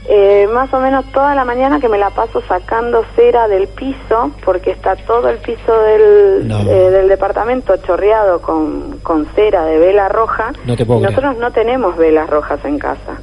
[0.10, 4.32] Eh, más o menos toda la mañana que me la paso sacando cera del piso,
[4.44, 6.60] porque está todo el piso del, No.
[6.62, 10.54] eh, del departamento chorreado con, con cera de vela roja.
[10.66, 11.16] No te puedo Y creer.
[11.24, 13.20] Nosotros no tenemos velas rojas en casa.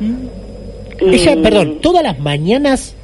[0.00, 2.94] Y Ella, perdón, todas las mañanas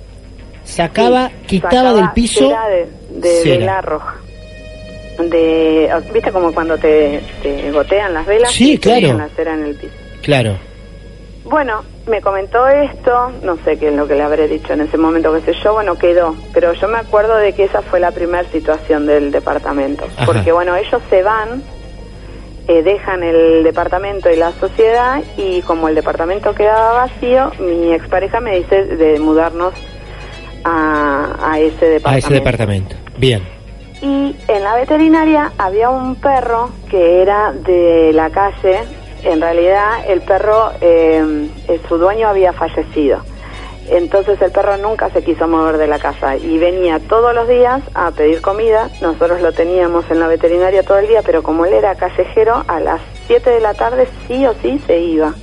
[0.64, 2.40] sacaba, quitaba sacaba del piso.
[2.48, 2.88] cera de,
[3.20, 3.58] de cera.
[3.58, 4.14] vela roja.
[5.18, 8.52] De, ¿Viste como cuando te, te gotean las velas?
[8.52, 9.14] Sí, Y claro.
[9.18, 9.92] la cera en el piso.
[10.22, 10.56] Claro.
[11.48, 14.98] Bueno, me comentó esto, no sé qué es lo que le habré dicho en ese
[14.98, 16.34] momento, qué sé yo, bueno, quedó.
[16.52, 20.04] Pero yo me acuerdo de que esa fue la primera situación del departamento.
[20.16, 20.26] Ajá.
[20.26, 21.62] Porque, bueno, ellos se van,
[22.66, 28.40] eh, dejan el departamento y la sociedad, y como el departamento quedaba vacío, mi expareja
[28.40, 29.72] me dice de mudarnos
[30.64, 32.08] a, a ese departamento.
[32.08, 32.96] A ese departamento.
[33.18, 33.42] Bien.
[34.02, 38.80] Y en la veterinaria había un perro que era de la calle.
[39.22, 43.20] En realidad el perro, eh, eh, su dueño había fallecido.
[43.88, 47.82] Entonces el perro nunca se quiso mover de la casa y venía todos los días
[47.94, 48.90] a pedir comida.
[49.00, 52.80] Nosotros lo teníamos en la veterinaria todo el día, pero como él era callejero, a
[52.80, 55.34] las 7 de la tarde sí o sí se iba.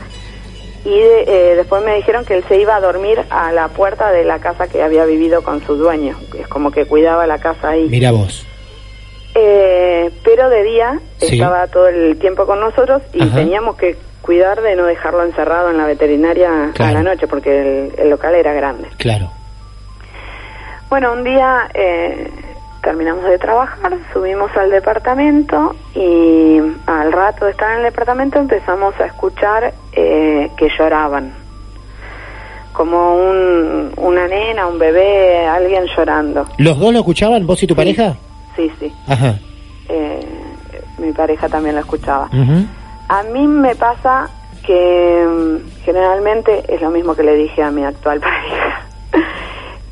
[0.83, 4.11] Y de- eh, después me dijeron que él se iba a dormir a la puerta
[4.11, 6.17] de la casa que había vivido con su dueño.
[6.37, 7.87] Es como que cuidaba la casa ahí.
[7.89, 8.45] Mira vos.
[10.05, 11.35] Eh, pero de día Sí.
[11.35, 13.35] estaba todo el tiempo con nosotros y Ajá.
[13.35, 16.93] teníamos que cuidar de no dejarlo encerrado en la veterinaria a Claro.
[16.93, 18.87] la noche porque el, el local era grande.
[18.97, 19.29] Claro.
[20.89, 22.29] Bueno, un día eh,
[22.81, 28.93] terminamos de trabajar, subimos al departamento y al rato de estar en el departamento empezamos
[28.99, 31.33] a escuchar eh, que lloraban.
[32.73, 36.47] Como un, una nena, un bebé, alguien llorando.
[36.57, 38.15] ¿Los dos lo escuchaban, vos y tu pareja?
[38.55, 38.91] Sí, sí.
[39.07, 39.35] Ajá.
[39.89, 40.19] Eh,
[40.97, 42.29] mi pareja también lo escuchaba.
[43.09, 44.29] A mí me pasa
[44.65, 48.81] que mm, generalmente es lo mismo que le dije a mi actual pareja.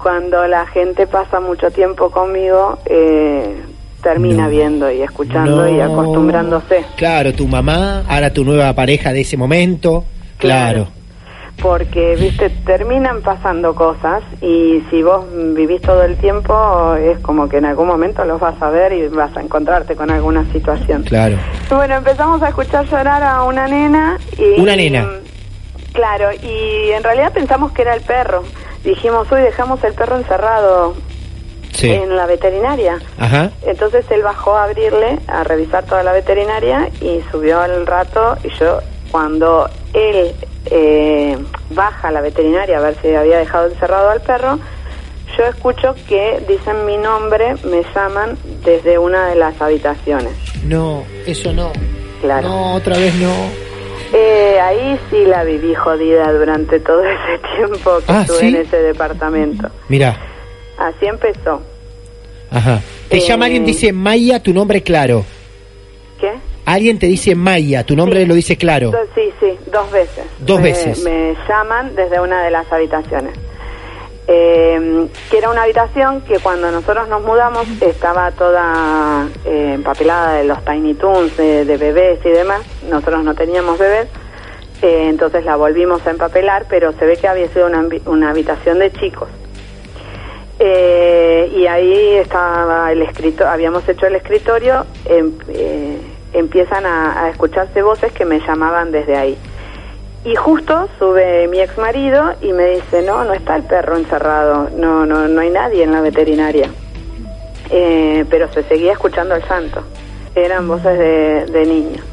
[0.02, 3.62] Cuando la gente pasa mucho tiempo conmigo, eh,
[4.02, 4.50] termina No.
[4.50, 6.84] viendo y escuchando y acostumbrándose.
[6.96, 10.06] Claro, tu mamá, ahora tu nueva pareja de ese momento.
[10.38, 10.88] Claro.
[11.62, 17.58] Porque, viste, terminan pasando cosas y si vos vivís todo el tiempo, es como que
[17.58, 21.04] en algún momento los vas a ver y vas a encontrarte con alguna situación.
[21.04, 21.38] Claro.
[21.70, 24.60] Bueno, empezamos a escuchar llorar a una nena y...
[24.60, 25.08] Una nena.
[25.94, 28.44] Claro, y en realidad pensamos que era el perro.
[28.84, 30.96] Dijimos, hoy dejamos el perro encerrado
[31.74, 31.90] Sí.
[31.90, 33.00] en la veterinaria.
[33.18, 33.50] Ajá.
[33.66, 38.50] Entonces él bajó a abrirle, a revisar toda la veterinaria y subió al rato y
[38.60, 40.34] yo cuando él
[40.66, 41.38] eh,
[41.72, 44.60] baja la veterinaria a ver si había dejado encerrado al perro,
[45.38, 50.34] yo escucho que dicen mi nombre, me llaman desde una de las habitaciones.
[50.66, 51.72] No, eso no.
[52.22, 52.48] Claro.
[52.50, 53.34] No, otra vez no.
[54.14, 58.48] Eh, ahí sí la viví jodida durante todo ese tiempo que Ah, estuve ¿sí?
[58.48, 59.70] en ese departamento.
[59.88, 60.16] Mira.
[60.78, 61.62] Así empezó.
[62.52, 62.82] Ajá.
[63.08, 65.24] Te Eh, llama alguien, dice Maya, tu nombre claro.
[66.20, 66.32] ¿Qué?
[66.66, 68.26] Alguien te dice Maya, tu nombre Sí.
[68.28, 68.92] lo dice claro.
[69.16, 70.26] Sí, sí, dos veces.
[70.40, 71.04] Dos Me- veces.
[71.04, 73.34] Me llaman desde una de las habitaciones.
[74.28, 80.44] Eh, que era una habitación que cuando nosotros nos mudamos estaba toda eh, empapelada de
[80.46, 82.62] los Tiny Toons, de, de bebés y demás.
[82.90, 84.08] Nosotros no teníamos bebés,
[84.84, 87.68] eh, entonces la volvimos a empapelar, pero se ve que había sido
[88.06, 89.28] una, habitación de chicos.
[90.60, 95.98] Eh, y ahí estaba el escritorio, habíamos hecho el escritorio, eh,
[96.34, 99.38] empiezan a, a escucharse voces que me llamaban desde ahí.
[100.24, 104.70] Y justo sube mi ex marido y me dice, no, no está el perro encerrado,
[104.76, 106.70] no, no, no hay nadie en la veterinaria.
[107.72, 109.82] Eh, pero se seguía escuchando el santo,
[110.36, 111.00] eran voces
[111.52, 112.06] de, niños.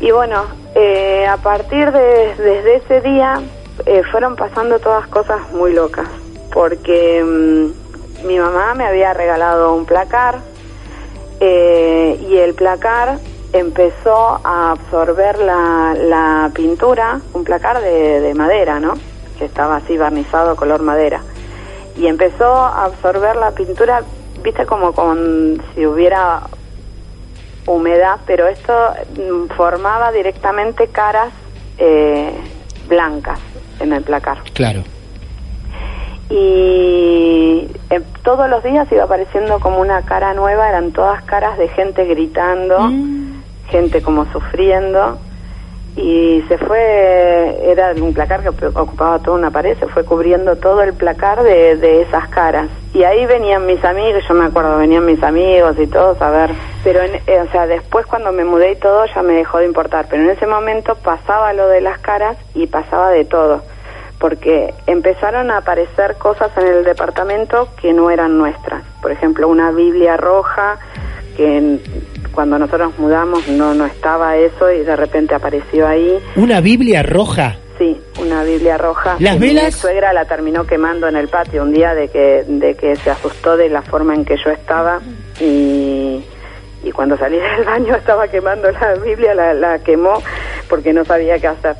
[0.00, 3.42] Y bueno, eh, a partir de desde ese día
[3.84, 6.08] eh, fueron pasando todas cosas muy locas,
[6.50, 10.38] porque mm, mi mamá me había regalado un placar
[11.44, 13.18] eh, y el placar
[13.52, 18.94] empezó a absorber la, la pintura, un placar de, de madera, ¿no?
[19.36, 21.20] Que estaba así barnizado color madera.
[21.96, 24.04] Y empezó a absorber la pintura,
[24.44, 26.42] viste, como con si hubiera
[27.66, 28.72] humedad, pero esto
[29.56, 31.32] formaba directamente caras
[31.78, 32.32] eh,
[32.88, 33.40] blancas
[33.80, 34.38] en el placar.
[34.54, 34.84] Claro.
[36.34, 41.68] Y eh, todos los días iba apareciendo como una cara nueva, eran todas caras de
[41.68, 42.78] gente gritando,
[43.68, 45.18] gente como sufriendo.
[45.94, 50.80] Y se fue, era un placar que ocupaba toda una pared, se fue cubriendo todo
[50.82, 52.68] el placar de, de esas caras.
[52.94, 56.50] Y ahí venían mis amigos, yo me acuerdo, venían mis amigos y todos a ver.
[56.82, 59.66] Pero, en- eh, o sea, después cuando me mudé y todo ya me dejó de
[59.66, 60.06] importar.
[60.08, 63.62] Pero en ese momento pasaba lo de las caras y pasaba de todo
[64.22, 68.84] porque empezaron a aparecer cosas en el departamento que no eran nuestras.
[69.02, 70.78] Por ejemplo, una Biblia roja
[71.36, 71.80] que
[72.32, 76.20] cuando nosotros mudamos no no estaba eso y de repente apareció ahí.
[76.36, 77.56] Una Biblia roja.
[77.78, 79.16] Sí, una Biblia roja.
[79.18, 79.74] ¿Las que Mi velas?
[79.74, 83.56] suegra la terminó quemando en el patio un día de que, de que se asustó
[83.56, 85.00] de la forma en que yo estaba
[85.40, 86.24] y,
[86.84, 90.22] y cuando salí del baño estaba quemando la Biblia, la, la quemó
[90.68, 91.74] porque no sabía qué hacer.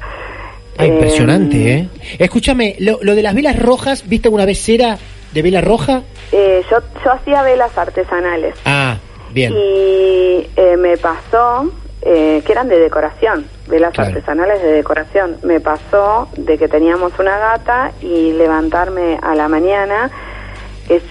[0.82, 1.88] Ah, impresionante, ¿eh?
[2.18, 4.98] Escúchame, lo, lo de las velas rojas, ¿viste alguna vez cera
[5.32, 6.02] de vela roja?
[6.32, 8.96] Eh, yo, yo hacía velas artesanales Ah,
[9.32, 9.52] bien.
[9.52, 11.70] y eh, me pasó
[12.02, 14.08] eh, que eran de decoración, velas Claro.
[14.10, 15.36] artesanales de decoración.
[15.44, 20.10] Me pasó de que teníamos una gata y levantarme a la mañana,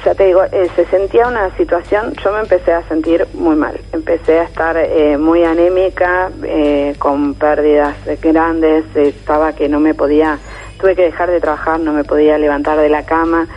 [0.03, 3.79] ya te digo, eh, se sentía una situación, yo me empecé a sentir muy mal,
[3.93, 10.39] empecé a estar eh, muy anémica, eh, con pérdidas grandes, estaba que no me podía,
[10.79, 13.47] tuve que dejar de trabajar, no me podía levantar de la cama,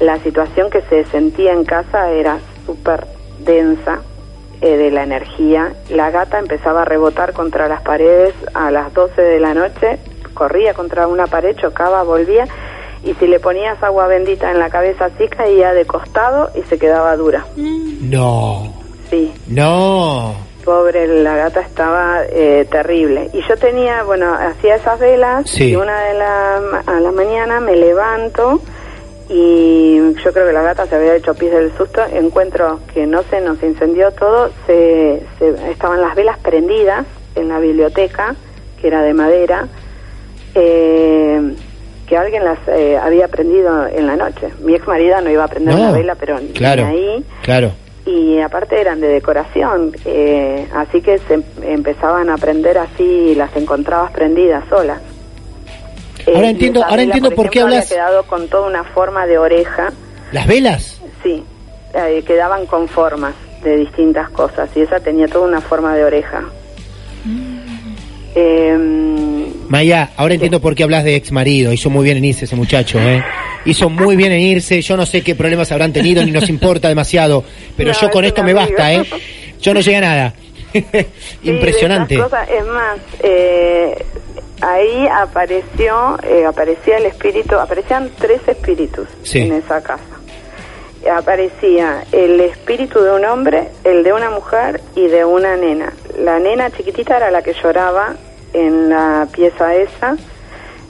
[0.00, 3.06] la situación que se sentía en casa era súper
[3.40, 4.00] densa,
[4.62, 5.72] eh, de la energía.
[5.90, 9.98] La gata empezaba a rebotar contra las paredes a las 12 de la noche,
[10.34, 12.46] corría contra una pared, chocaba, volvía
[13.04, 16.78] y si le ponías agua bendita en la cabeza así caía de costado y se
[16.78, 17.44] quedaba dura.
[17.56, 18.72] No,
[19.10, 20.34] Sí, no.
[20.64, 23.28] pobre, la gata estaba eh, terrible.
[23.32, 25.70] Y yo tenía, bueno, hacía esas velas Sí.
[25.70, 28.60] y una de la, a la mañana me levanto
[29.28, 33.22] y yo creo que la gata se había hecho pis del susto, encuentro que no
[33.24, 38.34] se nos incendió todo, se, se- estaban las velas prendidas en la biblioteca,
[38.80, 39.68] que era de madera,
[40.54, 41.54] eh,
[42.12, 44.50] que alguien las eh, había prendido en la noche.
[44.60, 47.72] Mi ex marida no iba a prender No, la vela, pero claro, ahí claro.
[48.04, 53.34] y aparte eran de decoración, eh, así que se em- empezaban a prender así y
[53.34, 55.00] las encontrabas prendidas solas.
[56.26, 59.26] Eh, Ahora y entiendo- ahora entiendo por qué ejemplo, hablas- quedado con toda una forma
[59.26, 59.90] de oreja,
[60.32, 61.00] ¿Las velas?
[61.22, 61.42] sí,
[61.94, 63.32] eh, quedaban con formas
[63.64, 66.42] de distintas cosas y esa tenía toda una forma de oreja.
[68.34, 71.72] Em, Maya, ahora entiendo por qué hablas de ex marido.
[71.72, 73.22] Hizo muy bien en irse ese muchacho, ¿eh?
[73.64, 74.80] Hizo muy bien en irse.
[74.82, 77.44] Yo no sé qué problemas habrán tenido ni nos importa demasiado.
[77.76, 78.66] Pero No, yo con es esto me amigo.
[78.66, 79.02] basta, ¿eh?
[79.60, 80.34] Yo no llegué a nada.
[80.72, 80.80] Sí,
[81.50, 82.14] Impresionante.
[82.14, 82.48] esas cosas.
[82.48, 83.94] Es más, eh,
[84.62, 89.40] ahí apareció, eh, aparecía el espíritu, aparecían tres espíritus Sí.
[89.40, 90.02] en esa casa.
[91.14, 95.92] Aparecía el espíritu de un hombre, el de una mujer y de una nena.
[96.18, 98.16] La nena chiquitita era la que lloraba
[98.52, 100.16] en la pieza esa.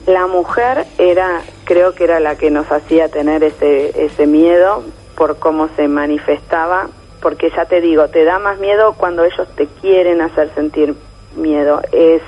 [0.05, 4.83] La mujer era, creo que era la que nos hacía tener ese, ese miedo
[5.15, 6.87] por cómo se manifestaba,
[7.21, 10.95] porque ya te digo, te da más miedo cuando ellos te quieren hacer sentir
[11.37, 11.81] miedo.
[11.93, 12.21] Es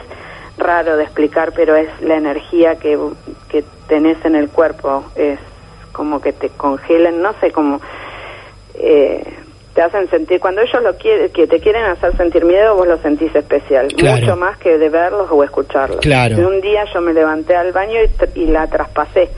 [0.57, 2.97] raro de explicar, pero es la energía que,
[3.49, 5.39] que tenés en el cuerpo, es
[5.91, 7.81] como que te congelan, no sé cómo...
[8.75, 9.23] Eh,
[9.75, 12.97] te hacen sentir, cuando ellos lo quieren, que te quieren hacer sentir miedo, vos lo
[12.99, 14.21] sentís especial, Claro.
[14.21, 15.99] mucho más que de verlos o escucharlos.
[15.99, 16.47] Claro.
[16.47, 17.99] Un día yo me levanté al baño
[18.35, 19.29] y, la traspasé.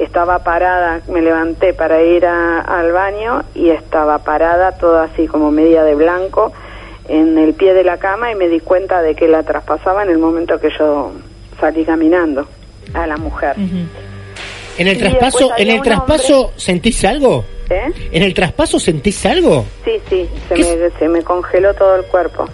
[0.00, 5.52] Estaba parada, me levanté para ir a- al baño y estaba parada, toda así como
[5.52, 6.52] media de blanco,
[7.08, 10.10] en el pie de la cama y me di cuenta de que la traspasaba en
[10.10, 11.12] el momento que yo
[11.60, 12.48] salí caminando
[12.94, 13.54] a la mujer.
[13.56, 17.44] En el Y traspaso, en el traspaso sentís algo?
[17.70, 17.92] ¿Eh?
[18.12, 19.64] ¿En el traspaso sentís algo?
[19.84, 22.44] Sí, sí, se ¿Qué me, se me congeló todo el cuerpo.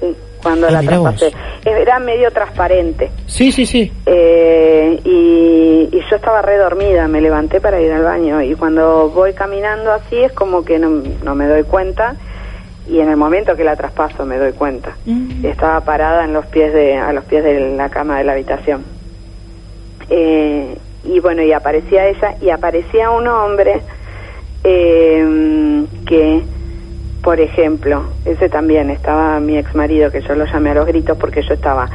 [0.00, 1.32] Sí, cuando Ah, la traspasé.
[1.64, 3.10] Era medio transparente.
[3.26, 3.92] Sí, sí, sí.
[4.06, 9.10] Eh, y, y yo estaba re dormida, me levanté para ir al baño y cuando
[9.10, 12.16] voy caminando así es como que no, no me doy cuenta
[12.88, 14.96] y en el momento que la traspaso me doy cuenta.
[15.44, 18.84] Estaba parada en los pies de, a los pies de la cama de la habitación.
[20.08, 23.80] Eh, y bueno, y aparecía ella y aparecía un hombre
[24.64, 26.42] eh, que,
[27.22, 31.16] por ejemplo, ese también estaba mi ex marido, que yo lo llamé a los gritos
[31.18, 31.88] porque yo estaba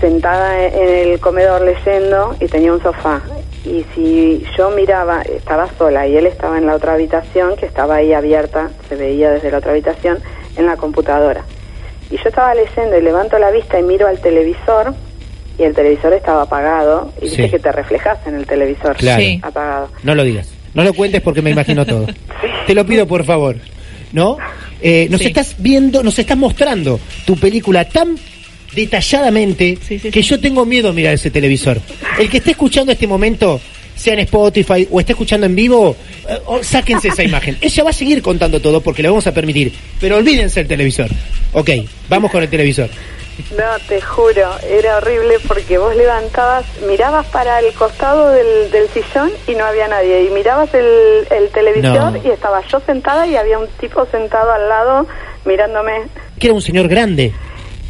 [0.00, 3.20] sentada en el comedor leyendo y tenía un sofá.
[3.64, 7.96] Y si yo miraba, estaba sola y él estaba en la otra habitación, que estaba
[7.96, 10.18] ahí abierta, se veía desde la otra habitación,
[10.56, 11.44] en la computadora.
[12.10, 14.94] Y yo estaba leyendo y levanto la vista y miro al televisor
[15.58, 17.50] y el televisor estaba apagado y viste Sí.
[17.50, 19.20] que te reflejas en el televisor Claro.
[19.20, 19.40] Sí.
[19.42, 19.88] apagado.
[20.02, 20.52] No lo digas.
[20.74, 22.06] No lo cuentes porque me imagino todo.
[22.66, 23.56] Te lo pido por favor.
[24.12, 24.38] ¿No?
[24.82, 25.28] Eh, nos Sí.
[25.28, 28.16] estás viendo, nos estás mostrando tu película tan
[28.74, 31.80] detalladamente Sí, sí, que yo tengo miedo a mirar ese televisor.
[32.18, 33.60] El que esté escuchando este momento,
[33.94, 35.96] sea en Spotify o esté escuchando en vivo,
[36.28, 37.56] eh, o sáquense esa imagen.
[37.60, 41.08] Ella va a seguir contando todo porque le vamos a permitir, pero olvídense el televisor.
[41.52, 41.70] Ok,
[42.08, 42.88] vamos con el televisor.
[43.56, 49.30] No, te juro, era horrible porque vos levantabas, mirabas para el costado del, del sillón
[49.46, 50.24] y no había nadie.
[50.24, 52.16] Y mirabas el, el televisor No.
[52.24, 55.06] y estaba yo sentada y había un tipo sentado al lado
[55.44, 56.04] mirándome.
[56.38, 57.32] Que era un señor grande.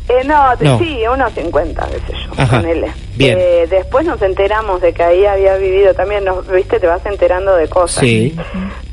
[0.09, 3.39] Eh, no, sí, unos 50, qué sé yo, Ajá, bien.
[3.39, 7.55] Eh, después nos enteramos de que ahí había vivido también, nos, viste, te vas enterando
[7.55, 8.01] de cosas.
[8.01, 8.35] Sí.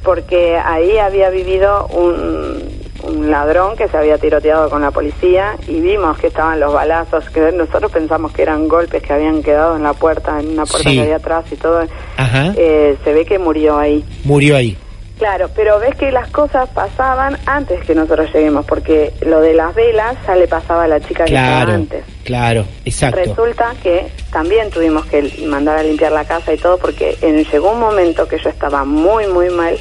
[0.03, 2.76] Porque ahí había vivido un,
[3.07, 7.29] un ladrón que se había tiroteado con la policía y vimos que estaban los balazos,
[7.29, 10.89] que nosotros pensamos que eran golpes que habían quedado en la puerta, en una puerta
[10.89, 10.95] Sí.
[10.95, 11.81] que había atrás y todo.
[12.17, 12.53] Ajá.
[12.55, 14.03] Eh, se ve que murió ahí.
[14.23, 14.77] Murió ahí.
[15.17, 19.73] Claro, pero ves que las cosas pasaban antes que nosotros lleguemos, porque lo de las
[19.73, 21.73] velas ya le pasaba a la chica que estaba Claro.
[21.73, 22.05] antes.
[22.23, 23.21] Claro, exacto.
[23.25, 27.71] Resulta que también tuvimos que mandar a limpiar la casa y todo porque en, llegó
[27.71, 29.75] un momento que yo estaba muy, muy mal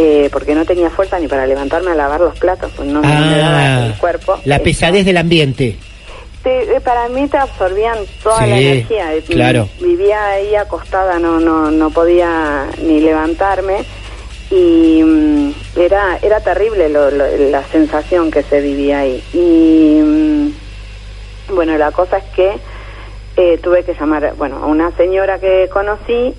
[0.00, 3.08] eh, porque no tenía fuerza ni para levantarme a lavar los platos, pues no, no
[3.08, 4.38] me daba Ah, el cuerpo.
[4.44, 5.76] la pesadez del ambiente.
[6.44, 9.14] te- eh, para mí te absorbían toda Sí, la energía.
[9.14, 9.68] Eh, claro.
[9.80, 13.78] Vivía ahí acostada, no, no, no podía ni levantarme
[14.50, 19.20] y mm, era, era terrible lo- lo- la sensación que se vivía ahí.
[19.32, 22.52] Y mm, bueno, la cosa es que
[23.36, 26.34] eh, tuve que llamar, bueno, a una señora que conocí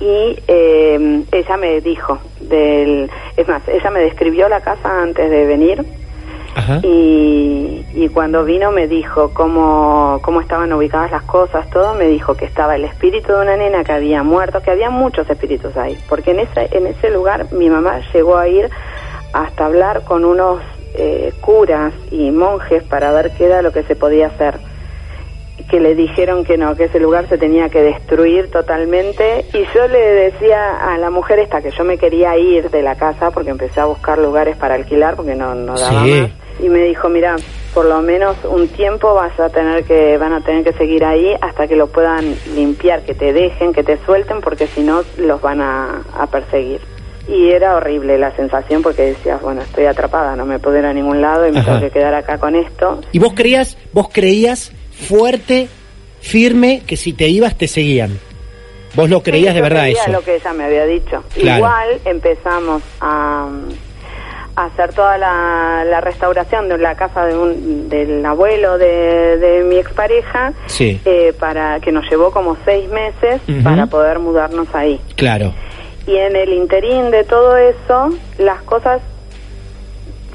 [0.00, 5.46] y eh, ella me dijo del, es más, ella me describió la casa antes de
[5.46, 5.84] venir
[6.54, 6.80] Ajá.
[6.82, 12.34] y, y cuando vino me dijo cómo, cómo estaban ubicadas las cosas, todo, me dijo
[12.34, 15.98] que estaba el espíritu de una nena que había muerto, que había muchos espíritus ahí,
[16.08, 18.70] porque en ese, en ese lugar mi mamá llegó a ir
[19.32, 20.60] hasta hablar con unos
[20.94, 24.58] eh, curas y monjes para ver qué era lo que se podía hacer
[25.70, 29.88] que le dijeron que no, que ese lugar se tenía que destruir totalmente y yo
[29.88, 33.50] le decía a la mujer esta que yo me quería ir de la casa porque
[33.50, 36.10] empecé a buscar lugares para alquilar porque no, no daba Sí.
[36.20, 37.34] más y me dijo, mira,
[37.74, 41.34] por lo menos un tiempo vas a tener que, van a tener que seguir ahí
[41.40, 45.40] hasta que lo puedan limpiar, que te dejen, que te suelten porque si no los
[45.42, 46.80] van a, a perseguir.
[47.26, 50.92] Y era horrible la sensación porque decías, bueno, estoy atrapada, no me puedo ir a
[50.92, 51.72] ningún lado y me Ajá.
[51.72, 53.00] tengo que quedar acá con esto.
[53.10, 54.70] Y vos creías, vos creías
[55.08, 55.68] fuerte,
[56.20, 58.18] firme, que si te ibas te seguían.
[58.94, 60.12] Vos lo creías Sí, de verdad creía eso.
[60.12, 61.24] lo que ella me había dicho.
[61.34, 61.56] Claro.
[61.58, 63.48] Igual empezamos a,
[64.54, 69.64] a hacer toda la, la restauración de la casa de un, del abuelo de, de
[69.64, 71.00] mi expareja, Sí.
[71.04, 75.00] eh, para que nos llevó como seis meses para poder mudarnos ahí.
[75.16, 75.52] Claro.
[76.06, 79.00] Y en el interín de todo eso, las cosas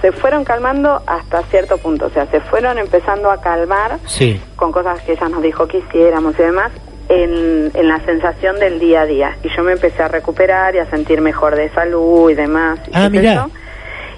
[0.01, 4.41] se fueron calmando hasta cierto punto, o sea, se fueron empezando a calmar Sí.
[4.55, 6.71] con cosas que ella nos dijo que hiciéramos y demás,
[7.09, 9.35] en, en la sensación del día a día.
[9.43, 12.79] Y yo me empecé a recuperar y a sentir mejor de salud y demás.
[12.87, 13.33] y Ah, mirá.
[13.35, 13.47] yo.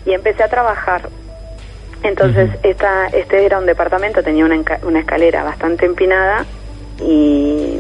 [0.06, 1.08] Y empecé a trabajar.
[2.04, 6.46] Entonces, esta, este era un departamento, tenía una, una escalera bastante empinada
[7.00, 7.80] y,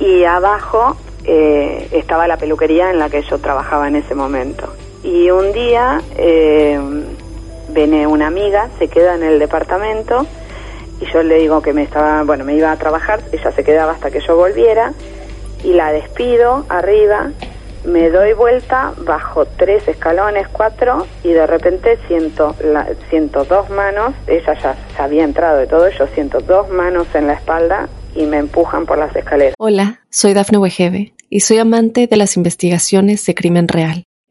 [0.00, 4.72] y abajo eh, estaba la peluquería en la que yo trabajaba en ese momento.
[5.02, 6.78] Y un día eh,
[7.70, 10.26] viene una amiga, se queda en el departamento
[11.00, 13.92] y yo le digo que me estaba, bueno, me iba a trabajar, ella se quedaba
[13.92, 14.92] hasta que yo volviera
[15.64, 17.30] y la despido arriba,
[17.84, 24.14] me doy vuelta, bajo tres escalones, cuatro y de repente siento, la, siento dos manos,
[24.28, 28.26] ella ya, ya había entrado de todo, yo siento dos manos en la espalda y
[28.26, 29.54] me empujan por las escaleras.
[29.58, 34.04] Hola, soy Dafne Wegebe y soy amante de las investigaciones de crimen real.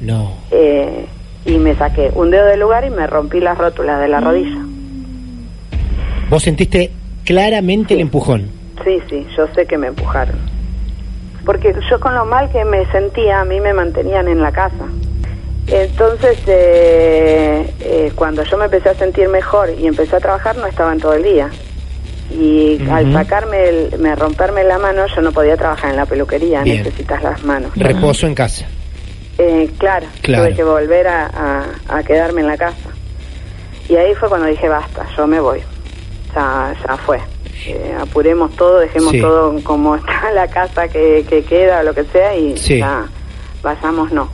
[0.00, 0.34] No.
[0.50, 1.06] eh,
[1.44, 4.58] y me saqué un dedo del lugar y me rompí las rótulas de la rodilla.
[6.28, 6.90] Vos sentiste
[7.24, 8.48] claramente el empujón.
[8.84, 10.36] Sí, sí, yo sé que me empujaron.
[11.44, 14.84] Porque yo con lo mal que me sentía, a mí me mantenían en la casa.
[15.68, 20.66] Entonces, eh, eh, cuando yo me empecé a sentir mejor y empecé a trabajar, no
[20.66, 21.48] estaban todo el día.
[22.30, 26.62] Y al sacarme, el, me romperme la mano, yo no podía trabajar en la peluquería,
[26.62, 26.78] Bien.
[26.82, 27.70] necesitas las manos.
[27.74, 28.66] Reposo en casa.
[29.38, 30.44] Eh, claro, Claro.
[30.44, 32.90] tuve que volver a, a- a quedarme en la casa.
[33.88, 35.62] Y ahí fue cuando dije, basta, yo me voy.
[36.34, 37.20] Ya, ya fue.
[37.66, 39.20] Eh, apuremos todo, dejemos Sí.
[39.20, 42.78] todo como está la casa que, que queda o lo que sea y Sí.
[42.78, 43.06] ya
[43.62, 44.28] vayamos, no.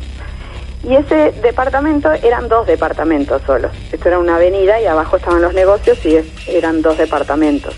[0.83, 3.73] Y ese departamento eran dos departamentos solos.
[3.93, 7.75] Esto era una avenida y abajo estaban los negocios y es- eran dos departamentos.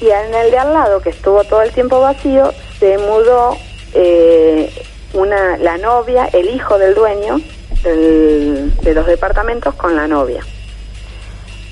[0.00, 3.56] Y en el de al lado, que estuvo todo el tiempo vacío, se mudó
[3.94, 4.70] eh,
[5.14, 7.40] una, la novia, el hijo del dueño
[7.82, 10.42] del- de los departamentos con la novia.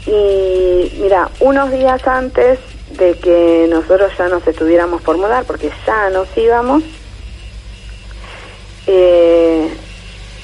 [0.07, 2.59] Y mira, unos días antes
[2.99, 6.83] de que nosotros ya nos estuviéramos por mudar, porque ya nos íbamos,
[8.87, 9.69] eh,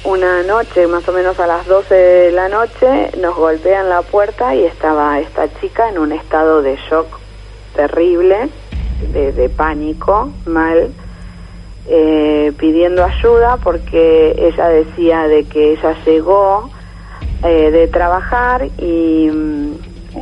[0.04, 4.54] una noche, más o menos a las 12 de la noche, nos golpean la puerta
[4.54, 7.06] y estaba esta chica en un estado de shock
[7.74, 8.48] terrible,
[9.12, 10.90] de, de pánico, mal,
[11.88, 16.70] eh, pidiendo ayuda porque ella decía de que ella llegó
[17.42, 19.72] eh, de trabajar y mm,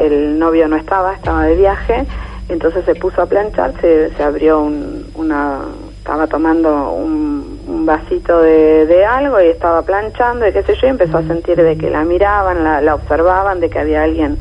[0.00, 2.06] el novio no estaba, estaba de viaje,
[2.48, 5.62] entonces se puso a planchar, se, se abrió un- una,
[5.98, 10.90] estaba tomando un, vasito de, de algo y estaba planchando y qué sé yo, y
[10.90, 14.38] empezó a sentir de que la miraban, la, la observaban, de que había alguien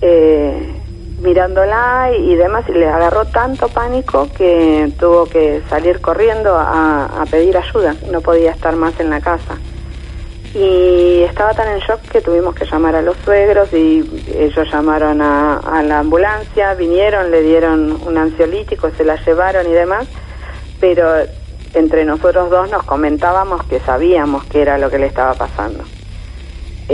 [0.00, 0.81] eh,
[1.22, 7.56] mirándola y, demás, y le agarró tanto pánico que tuvo que salir corriendo a, pedir
[7.56, 9.56] ayuda, no podía estar más en la casa.
[10.54, 14.04] Y estaba tan en shock que tuvimos que llamar a los suegros y
[14.36, 19.72] ellos llamaron a, a la ambulancia, vinieron, le dieron un ansiolítico, se la llevaron y
[19.72, 20.06] demás,
[20.78, 21.06] pero
[21.72, 25.84] entre nosotros dos nos comentábamos que sabíamos que era lo que le estaba pasando.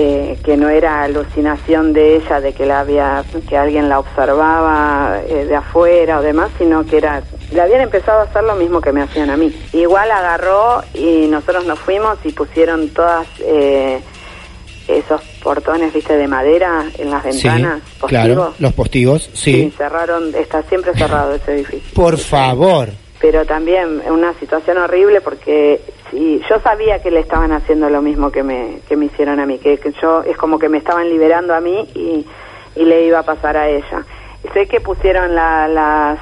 [0.01, 5.19] Eh, que no era alucinación de ella de que la había que alguien la observaba
[5.29, 7.21] eh, de afuera o demás sino que era
[7.51, 11.27] le habían empezado a hacer lo mismo que me hacían a mí igual agarró y
[11.27, 13.99] nosotros nos fuimos y pusieron todas eh,
[14.87, 18.61] esos portones viste de madera en las ventanas sí, claro, postigos.
[18.61, 19.53] los postigos, sí.
[19.53, 22.91] Sí, cerraron está siempre cerrado ese edificio Por favor.
[23.21, 25.81] pero también una situación horrible porque
[26.11, 29.47] si yo sabía que le estaban haciendo lo mismo que me que me hicieron a
[29.47, 32.27] mí que, que yo es como que me estaban liberando a mí y,
[32.77, 34.05] y le iba a pasar a ella
[34.45, 36.19] y sé que pusieron la, las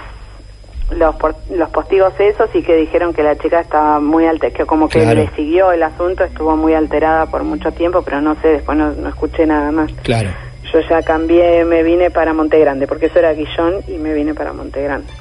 [0.90, 4.64] los por- los postigos esos y que dijeron que la chica estaba muy alta que
[4.66, 5.20] como que Claro.
[5.22, 8.92] le siguió el asunto estuvo muy alterada por mucho tiempo pero no sé después no,
[8.92, 10.30] no escuché nada más Claro.
[10.72, 14.32] yo ya cambié me vine para Monte Grande porque eso era Guillón y me vine
[14.34, 15.12] para Monte Grande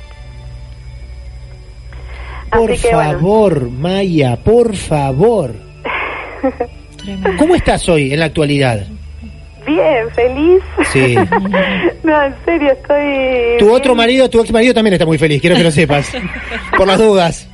[2.57, 2.89] Por bueno.
[3.19, 5.53] favor, Maya, por favor.
[7.37, 8.85] ¿Cómo estás hoy en la actualidad?
[9.65, 10.61] Bien, feliz.
[10.91, 11.15] Sí.
[12.03, 13.57] no, en serio, estoy...
[13.59, 16.11] Tu otro marido, tu ex marido también está muy feliz, quiero que lo sepas.
[16.77, 17.47] Por las dudas.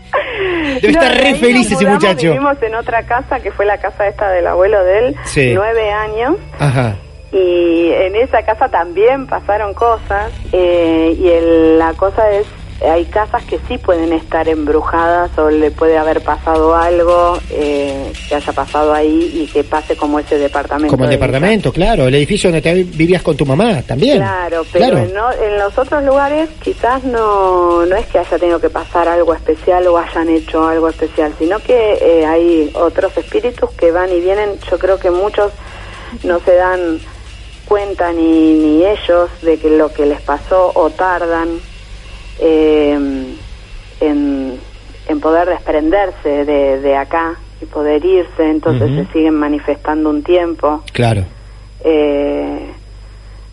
[0.82, 2.32] Debe No, estar re feliz ese muchacho.
[2.34, 5.52] Vivimos en otra casa, que fue la casa esta del abuelo de él, Sí.
[5.56, 6.36] nueve años.
[6.60, 6.96] Ajá.
[7.32, 10.32] Y en esa casa también pasaron cosas.
[10.52, 12.46] eh, y el- la cosa es,
[12.90, 18.36] hay casas que sí pueden estar embrujadas o le puede haber pasado algo eh, que
[18.36, 20.92] haya pasado ahí y que pase como ese departamento.
[20.92, 22.08] Como el departamento, claro.
[22.08, 24.18] El edificio donde te vivías con tu mamá también.
[24.18, 24.98] Claro, pero Claro.
[25.06, 29.08] En, no- en los otros lugares quizás no, no es que haya tenido que pasar
[29.08, 34.12] algo especial o hayan hecho algo especial, sino que eh, hay otros espíritus que van
[34.12, 34.58] y vienen.
[34.70, 35.52] Yo creo que muchos
[36.24, 37.00] no se dan
[37.66, 41.60] cuenta ni, ni ellos de que lo que les pasó o tardan
[42.40, 43.36] eh,
[44.00, 44.60] en,
[45.08, 50.84] en poder desprenderse de, de acá y poder irse, entonces se siguen manifestando un tiempo.
[50.94, 51.24] Claro.
[51.84, 52.72] Eh,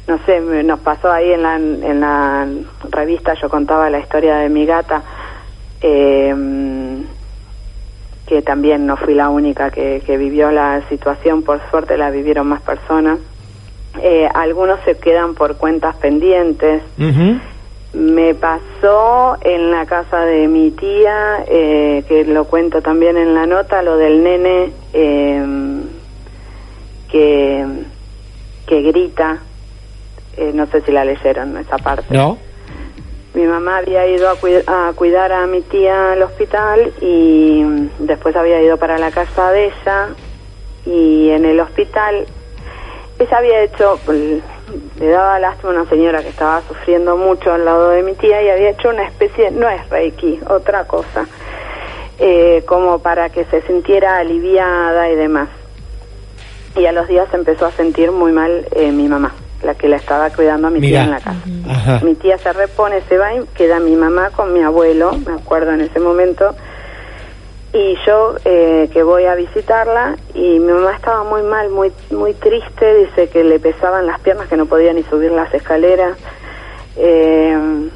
[0.06, 2.46] no sé, nos pasó ahí en la, en la
[2.90, 5.02] revista, yo contaba la historia de mi gata,
[5.82, 6.34] eh,
[8.26, 12.46] que también no fui la única que, que vivió la situación, por suerte la vivieron
[12.46, 13.18] más personas.
[14.02, 16.82] Eh, algunos se quedan por cuentas pendientes.
[16.98, 17.38] Ujú.
[17.92, 23.46] Me pasó en la casa de mi tía, eh, que lo cuento también en la
[23.46, 25.44] nota, lo del nene eh,
[27.10, 27.66] que,
[28.66, 29.38] que grita.
[30.36, 32.14] Eh, no sé si la leyeron esa parte.
[32.14, 32.38] ¿No?
[33.34, 37.64] Mi mamá había ido a, cuid- a cuidar a mi tía al hospital y
[38.00, 40.08] después había ido para la casa de ella
[40.86, 42.26] y en el hospital
[43.18, 44.00] ella había hecho,
[44.98, 48.42] le daba lástima a una señora que estaba sufriendo mucho al lado de mi tía
[48.42, 51.26] y había hecho una especie, no es reiki, otra cosa,
[52.18, 55.48] eh, como para que se sintiera aliviada y demás.
[56.76, 59.96] Y a los días empezó a sentir muy mal eh, mi mamá, la que la
[59.96, 61.42] estaba cuidando a mi tía en la casa.
[61.68, 62.00] Ajá.
[62.04, 65.72] Mi tía se repone, se va y queda mi mamá con mi abuelo, me acuerdo
[65.72, 66.54] en ese momento.
[67.72, 72.32] Y yo eh, que voy a visitarla y mi mamá estaba muy mal, muy muy
[72.32, 76.16] triste, dice que le pesaban las piernas, que no podía ni subir las escaleras.
[76.96, 77.90] Eh,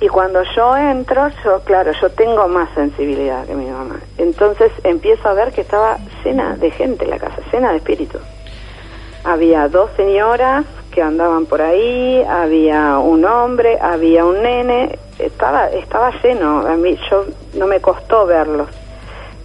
[0.00, 4.00] Y cuando yo entro, yo, claro, yo tengo más sensibilidad que mi mamá.
[4.18, 8.20] Entonces empiezo a ver que estaba llena de gente la casa, llena de espíritus.
[9.22, 16.10] Había dos señoras que andaban por ahí, había un hombre, había un nene, estaba estaba
[16.20, 16.66] lleno.
[16.66, 18.66] A mí yo no me costó verlos.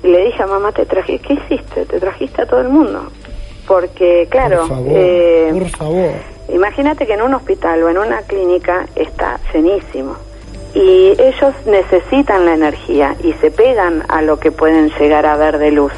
[0.03, 1.85] Y le dije a mamá, te traje, ¿qué hiciste?
[1.85, 3.11] Te trajiste a todo el mundo.
[3.67, 6.11] Porque claro, por favor, eh, por favor.
[6.49, 10.15] Imagínate que en un hospital o en una clínica está llenísimo
[10.77, 15.57] y ellos necesitan la energía y se pegan a lo que pueden llegar a ver
[15.57, 15.91] de luz.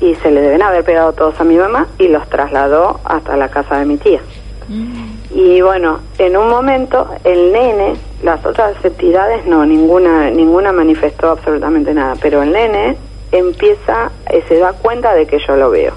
[0.00, 3.48] Y se le deben haber pegado todos a mi mamá y los trasladó hasta la
[3.48, 4.20] casa de mi tía.
[5.30, 11.92] Y bueno, en un momento el nene, las otras entidades no, ninguna ninguna manifestó absolutamente
[11.92, 12.96] nada, pero el nene
[13.32, 15.92] empieza, eh, se da cuenta de que yo lo veo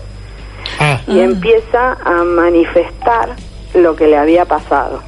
[0.79, 3.29] Ah, y empieza a manifestar
[3.73, 5.01] lo que le había pasado.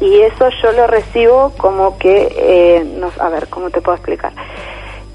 [0.00, 4.32] Y eso yo lo recibo como que, eh, no, a ver, ¿cómo te puedo explicar?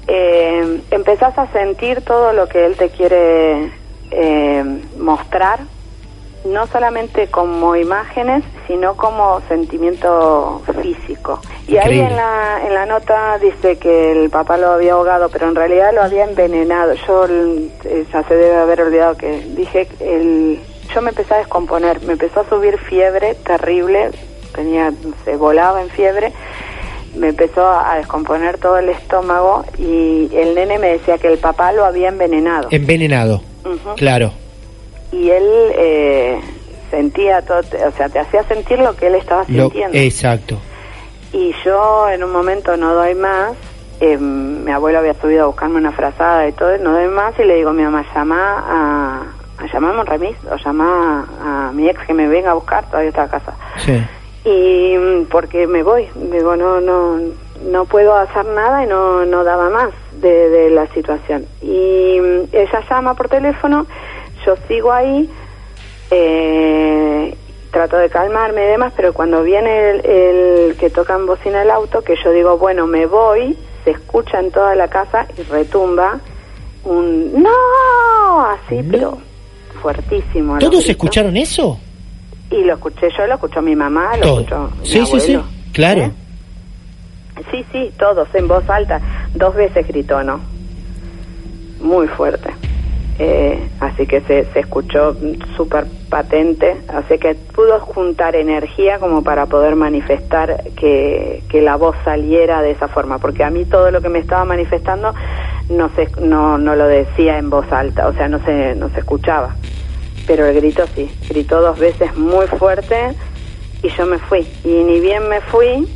[0.06, 3.72] Eh, empezás a sentir todo lo que él te quiere
[4.10, 4.64] eh,
[4.98, 5.60] mostrar,
[6.44, 11.40] no solamente como imágenes, sino como sentimiento físico.
[11.66, 12.10] Y ahí Increíble.
[12.10, 15.92] en la, en la nota dice que el papá lo había ahogado, pero en realidad
[15.94, 16.94] lo había envenenado.
[17.06, 20.60] Yo eh, ya se debe haber olvidado que dije, el,
[20.94, 24.10] yo me empecé a descomponer, me empezó a subir fiebre terrible,
[24.54, 24.92] tenía,
[25.24, 26.32] se volaba en fiebre,
[27.16, 31.72] me empezó a descomponer todo el estómago y el nene me decía que el papá
[31.72, 32.68] lo había envenenado.
[32.70, 33.40] envenenado.
[33.96, 34.32] Claro.
[35.12, 35.44] Y él
[35.76, 36.40] eh,
[36.90, 39.96] sentía todo, o sea, te hacía sentir lo que él estaba Lo- sintiendo.
[39.98, 40.58] exacto.
[41.32, 43.52] Y yo en un momento no doy más,
[44.00, 47.44] eh, mi abuelo había subido a buscarme una frazada y todo, no doy más y
[47.44, 49.22] le digo a mi mamá, llama a,
[49.62, 52.84] a llamar a Monremis o llama a, a mi ex que me venga a buscar,
[52.86, 53.54] todavía está a casa.
[53.78, 54.00] Sí.
[54.44, 57.18] Y mm, porque me voy, digo, no, no,
[57.70, 59.88] no puedo hacer nada y no, no daba más
[60.20, 61.46] de, de la situación.
[61.62, 63.86] Y mm, ella llama por teléfono,
[64.44, 65.28] yo sigo ahí,
[66.10, 67.36] eh,
[67.70, 71.70] trato de calmarme y demás, pero cuando viene el, el que toca en bocina el
[71.70, 76.20] auto, que yo digo, bueno, me voy, se escucha en toda la casa y retumba
[76.84, 79.18] un no, así, pero
[79.82, 80.58] fuertísimo.
[80.58, 81.78] ¿Todos escucharon eso?
[82.50, 84.40] Y lo escuché yo, lo escuchó mi mamá, lo Todo.
[84.40, 85.40] escuchó mi Sí, sí, sí.
[85.72, 86.02] Claro.
[86.02, 86.12] ¿Eh?
[87.50, 89.00] Sí, sí, todos en voz alta.
[89.34, 90.40] Dos veces gritó, ¿no?
[91.80, 92.50] Muy fuerte.
[93.18, 95.16] Eh, así que se, se escuchó
[95.56, 96.76] súper patente.
[96.88, 102.72] Así que pudo juntar energía como para poder manifestar que, que la voz saliera de
[102.72, 103.18] esa forma.
[103.18, 105.14] Porque a mí todo lo que me estaba manifestando
[105.68, 109.00] no, se, no, no lo decía en voz alta, o sea, no se, no se
[109.00, 109.54] escuchaba.
[110.26, 113.14] Pero el grito sí, gritó dos veces muy fuerte
[113.82, 114.46] y yo me fui.
[114.64, 115.86] Y ni bien me fui,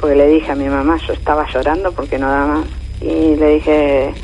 [0.00, 2.66] porque le dije a mi mamá, yo estaba llorando porque no daba más.
[3.00, 4.14] Y le dije,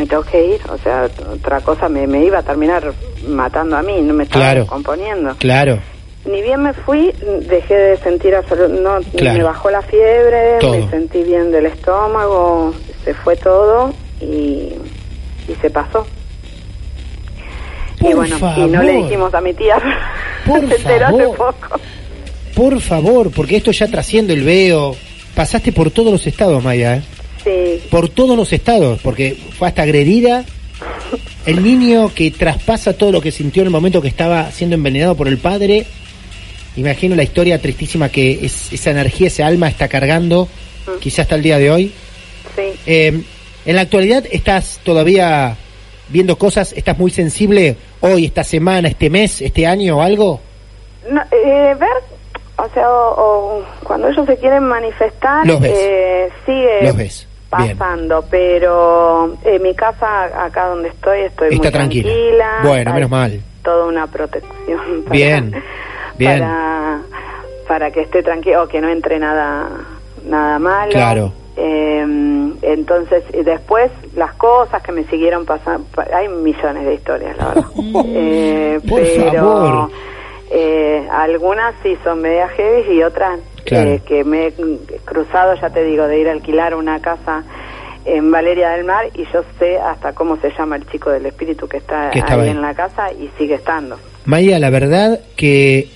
[0.00, 0.60] me tengo que ir.
[0.70, 2.92] O sea, otra cosa me, me iba a terminar
[3.28, 4.66] matando a mí, no me estaba Claro.
[4.66, 5.34] componiendo.
[5.38, 5.78] Claro.
[6.24, 7.12] Ni bien me fui,
[7.48, 9.38] dejé de sentir absoluto, no, Claro.
[9.38, 10.72] me bajó la fiebre, Todo.
[10.78, 12.74] me sentí bien del estómago,
[13.04, 14.72] se fue todo y,
[15.48, 16.06] y se pasó.
[18.00, 18.68] y Por bueno, favor.
[18.68, 19.76] y no le dijimos a mi tía,
[20.46, 21.80] Por se enteró hace poco.
[22.54, 24.96] Por favor, porque esto ya trasciende el veo.
[25.34, 27.02] Pasaste por todos los estados, Maya, ¿eh?
[27.44, 30.44] Sí, Por todos los estados, porque fue hasta agredida.
[31.46, 35.14] El niño que traspasa todo lo que sintió en el momento que estaba siendo envenenado
[35.14, 35.86] por el padre.
[36.76, 40.48] Imagino la historia tristísima que es- esa energía, ese alma está cargando,
[41.00, 41.92] quizás hasta el día de hoy.
[42.56, 42.62] sí.
[42.86, 43.22] Eh,
[43.66, 45.56] en la actualidad estás todavía
[46.08, 50.40] viendo cosas, estás muy sensible hoy, esta semana, este mes, este año o algo.
[51.10, 51.88] No, eh, ver,
[52.56, 55.72] o sea, o, o cuando ellos se quieren manifestar, Los ves.
[55.76, 57.26] eh, sigue Los ves.
[57.58, 57.76] Bien.
[57.76, 62.08] pasando, pero en mi casa, acá donde estoy, estoy Está muy tranquila.
[62.12, 62.50] tranquila.
[62.64, 63.40] Bueno, menos mal.
[63.64, 65.02] Toda una protección.
[65.04, 65.62] Para, Bien,
[66.16, 66.38] bien.
[66.40, 67.00] Para,
[67.66, 69.68] para que esté tranquilo, o que no entre nada,
[70.24, 70.92] nada malo.
[70.92, 71.32] Claro.
[71.56, 72.00] Eh,
[72.62, 77.48] entonces, y después las cosas que me siguieron pasando, pa- hay millones de historias, la
[77.48, 77.64] verdad.
[78.06, 79.90] Eh, Por pero favor.
[80.50, 83.90] eh, algunas sí son media heavy y otras Claro.
[83.90, 84.52] eh, que me he
[85.04, 87.44] cruzado, ya te digo, de ir a alquilar una casa
[88.04, 91.68] en Valeria del Mar y yo sé hasta cómo se llama el chico del espíritu
[91.68, 92.48] que está Que ahí ahí.
[92.48, 93.98] en la casa y sigue estando.
[94.24, 95.88] Maya, la verdad que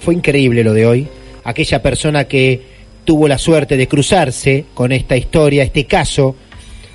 [0.00, 1.08] fue increíble lo de hoy.
[1.44, 2.62] Aquella persona que
[3.04, 6.34] tuvo la suerte de cruzarse con esta historia, este caso,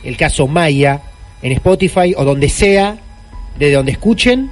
[0.04, 1.02] el caso Maya,
[1.42, 2.98] en Spotify o donde sea,
[3.58, 4.50] de donde escuchen,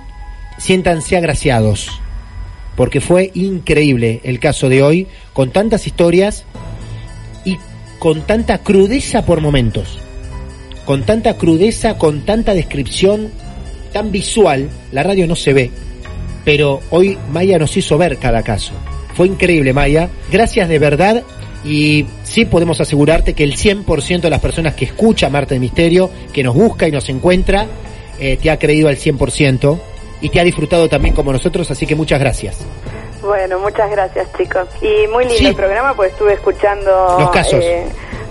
[0.58, 1.90] siéntanse agraciados.
[2.76, 6.46] Porque fue increíble el caso de hoy, con tantas historias
[7.46, 7.58] y
[8.00, 10.00] con tanta crudeza por momentos.
[10.86, 13.32] Con tanta crudeza, con tanta descripción
[13.94, 15.72] tan visual, la radio no se ve,
[16.44, 18.74] pero hoy Maya nos hizo ver cada caso.
[19.16, 20.10] Fue increíble, Maya.
[20.32, 21.24] Gracias de verdad.
[21.64, 26.10] Y sí podemos asegurarte que el 100% de las personas que escucha Marte de Misterio,
[26.34, 27.68] que nos busca y nos encuentra,
[28.20, 29.80] eh, te ha creído al 100%
[30.24, 32.58] y te ha disfrutado también como nosotros, así que muchas gracias.
[33.22, 34.68] Bueno, muchas gracias chicos.
[34.82, 35.46] Y muy lindo Sí.
[35.48, 37.64] el programa, pues estuve escuchando Los casos.
[37.64, 37.86] eh,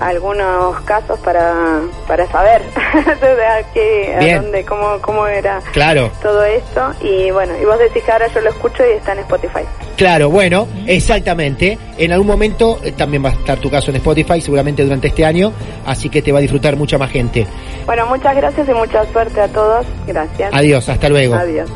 [0.08, 6.92] algunos casos para, para saber a qué, a dónde, cómo, cómo era Claro, todo esto.
[7.00, 9.60] Y bueno, y vos decís que ahora yo lo escucho y está en Spotify.
[9.96, 11.78] claro, bueno, exactamente.
[11.98, 15.24] En algún momento eh, también va a estar tu caso en Spotify, seguramente durante este
[15.24, 15.52] año,
[15.86, 17.46] así que te va a disfrutar mucha más gente.
[17.86, 19.86] Bueno, muchas gracias y mucha suerte a todos.
[20.06, 20.50] Gracias.
[20.52, 21.34] Adiós, hasta luego.
[21.34, 21.68] Adiós.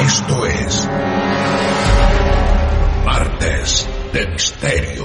[0.00, 0.88] Esto es
[3.04, 5.04] Martes de Misterio,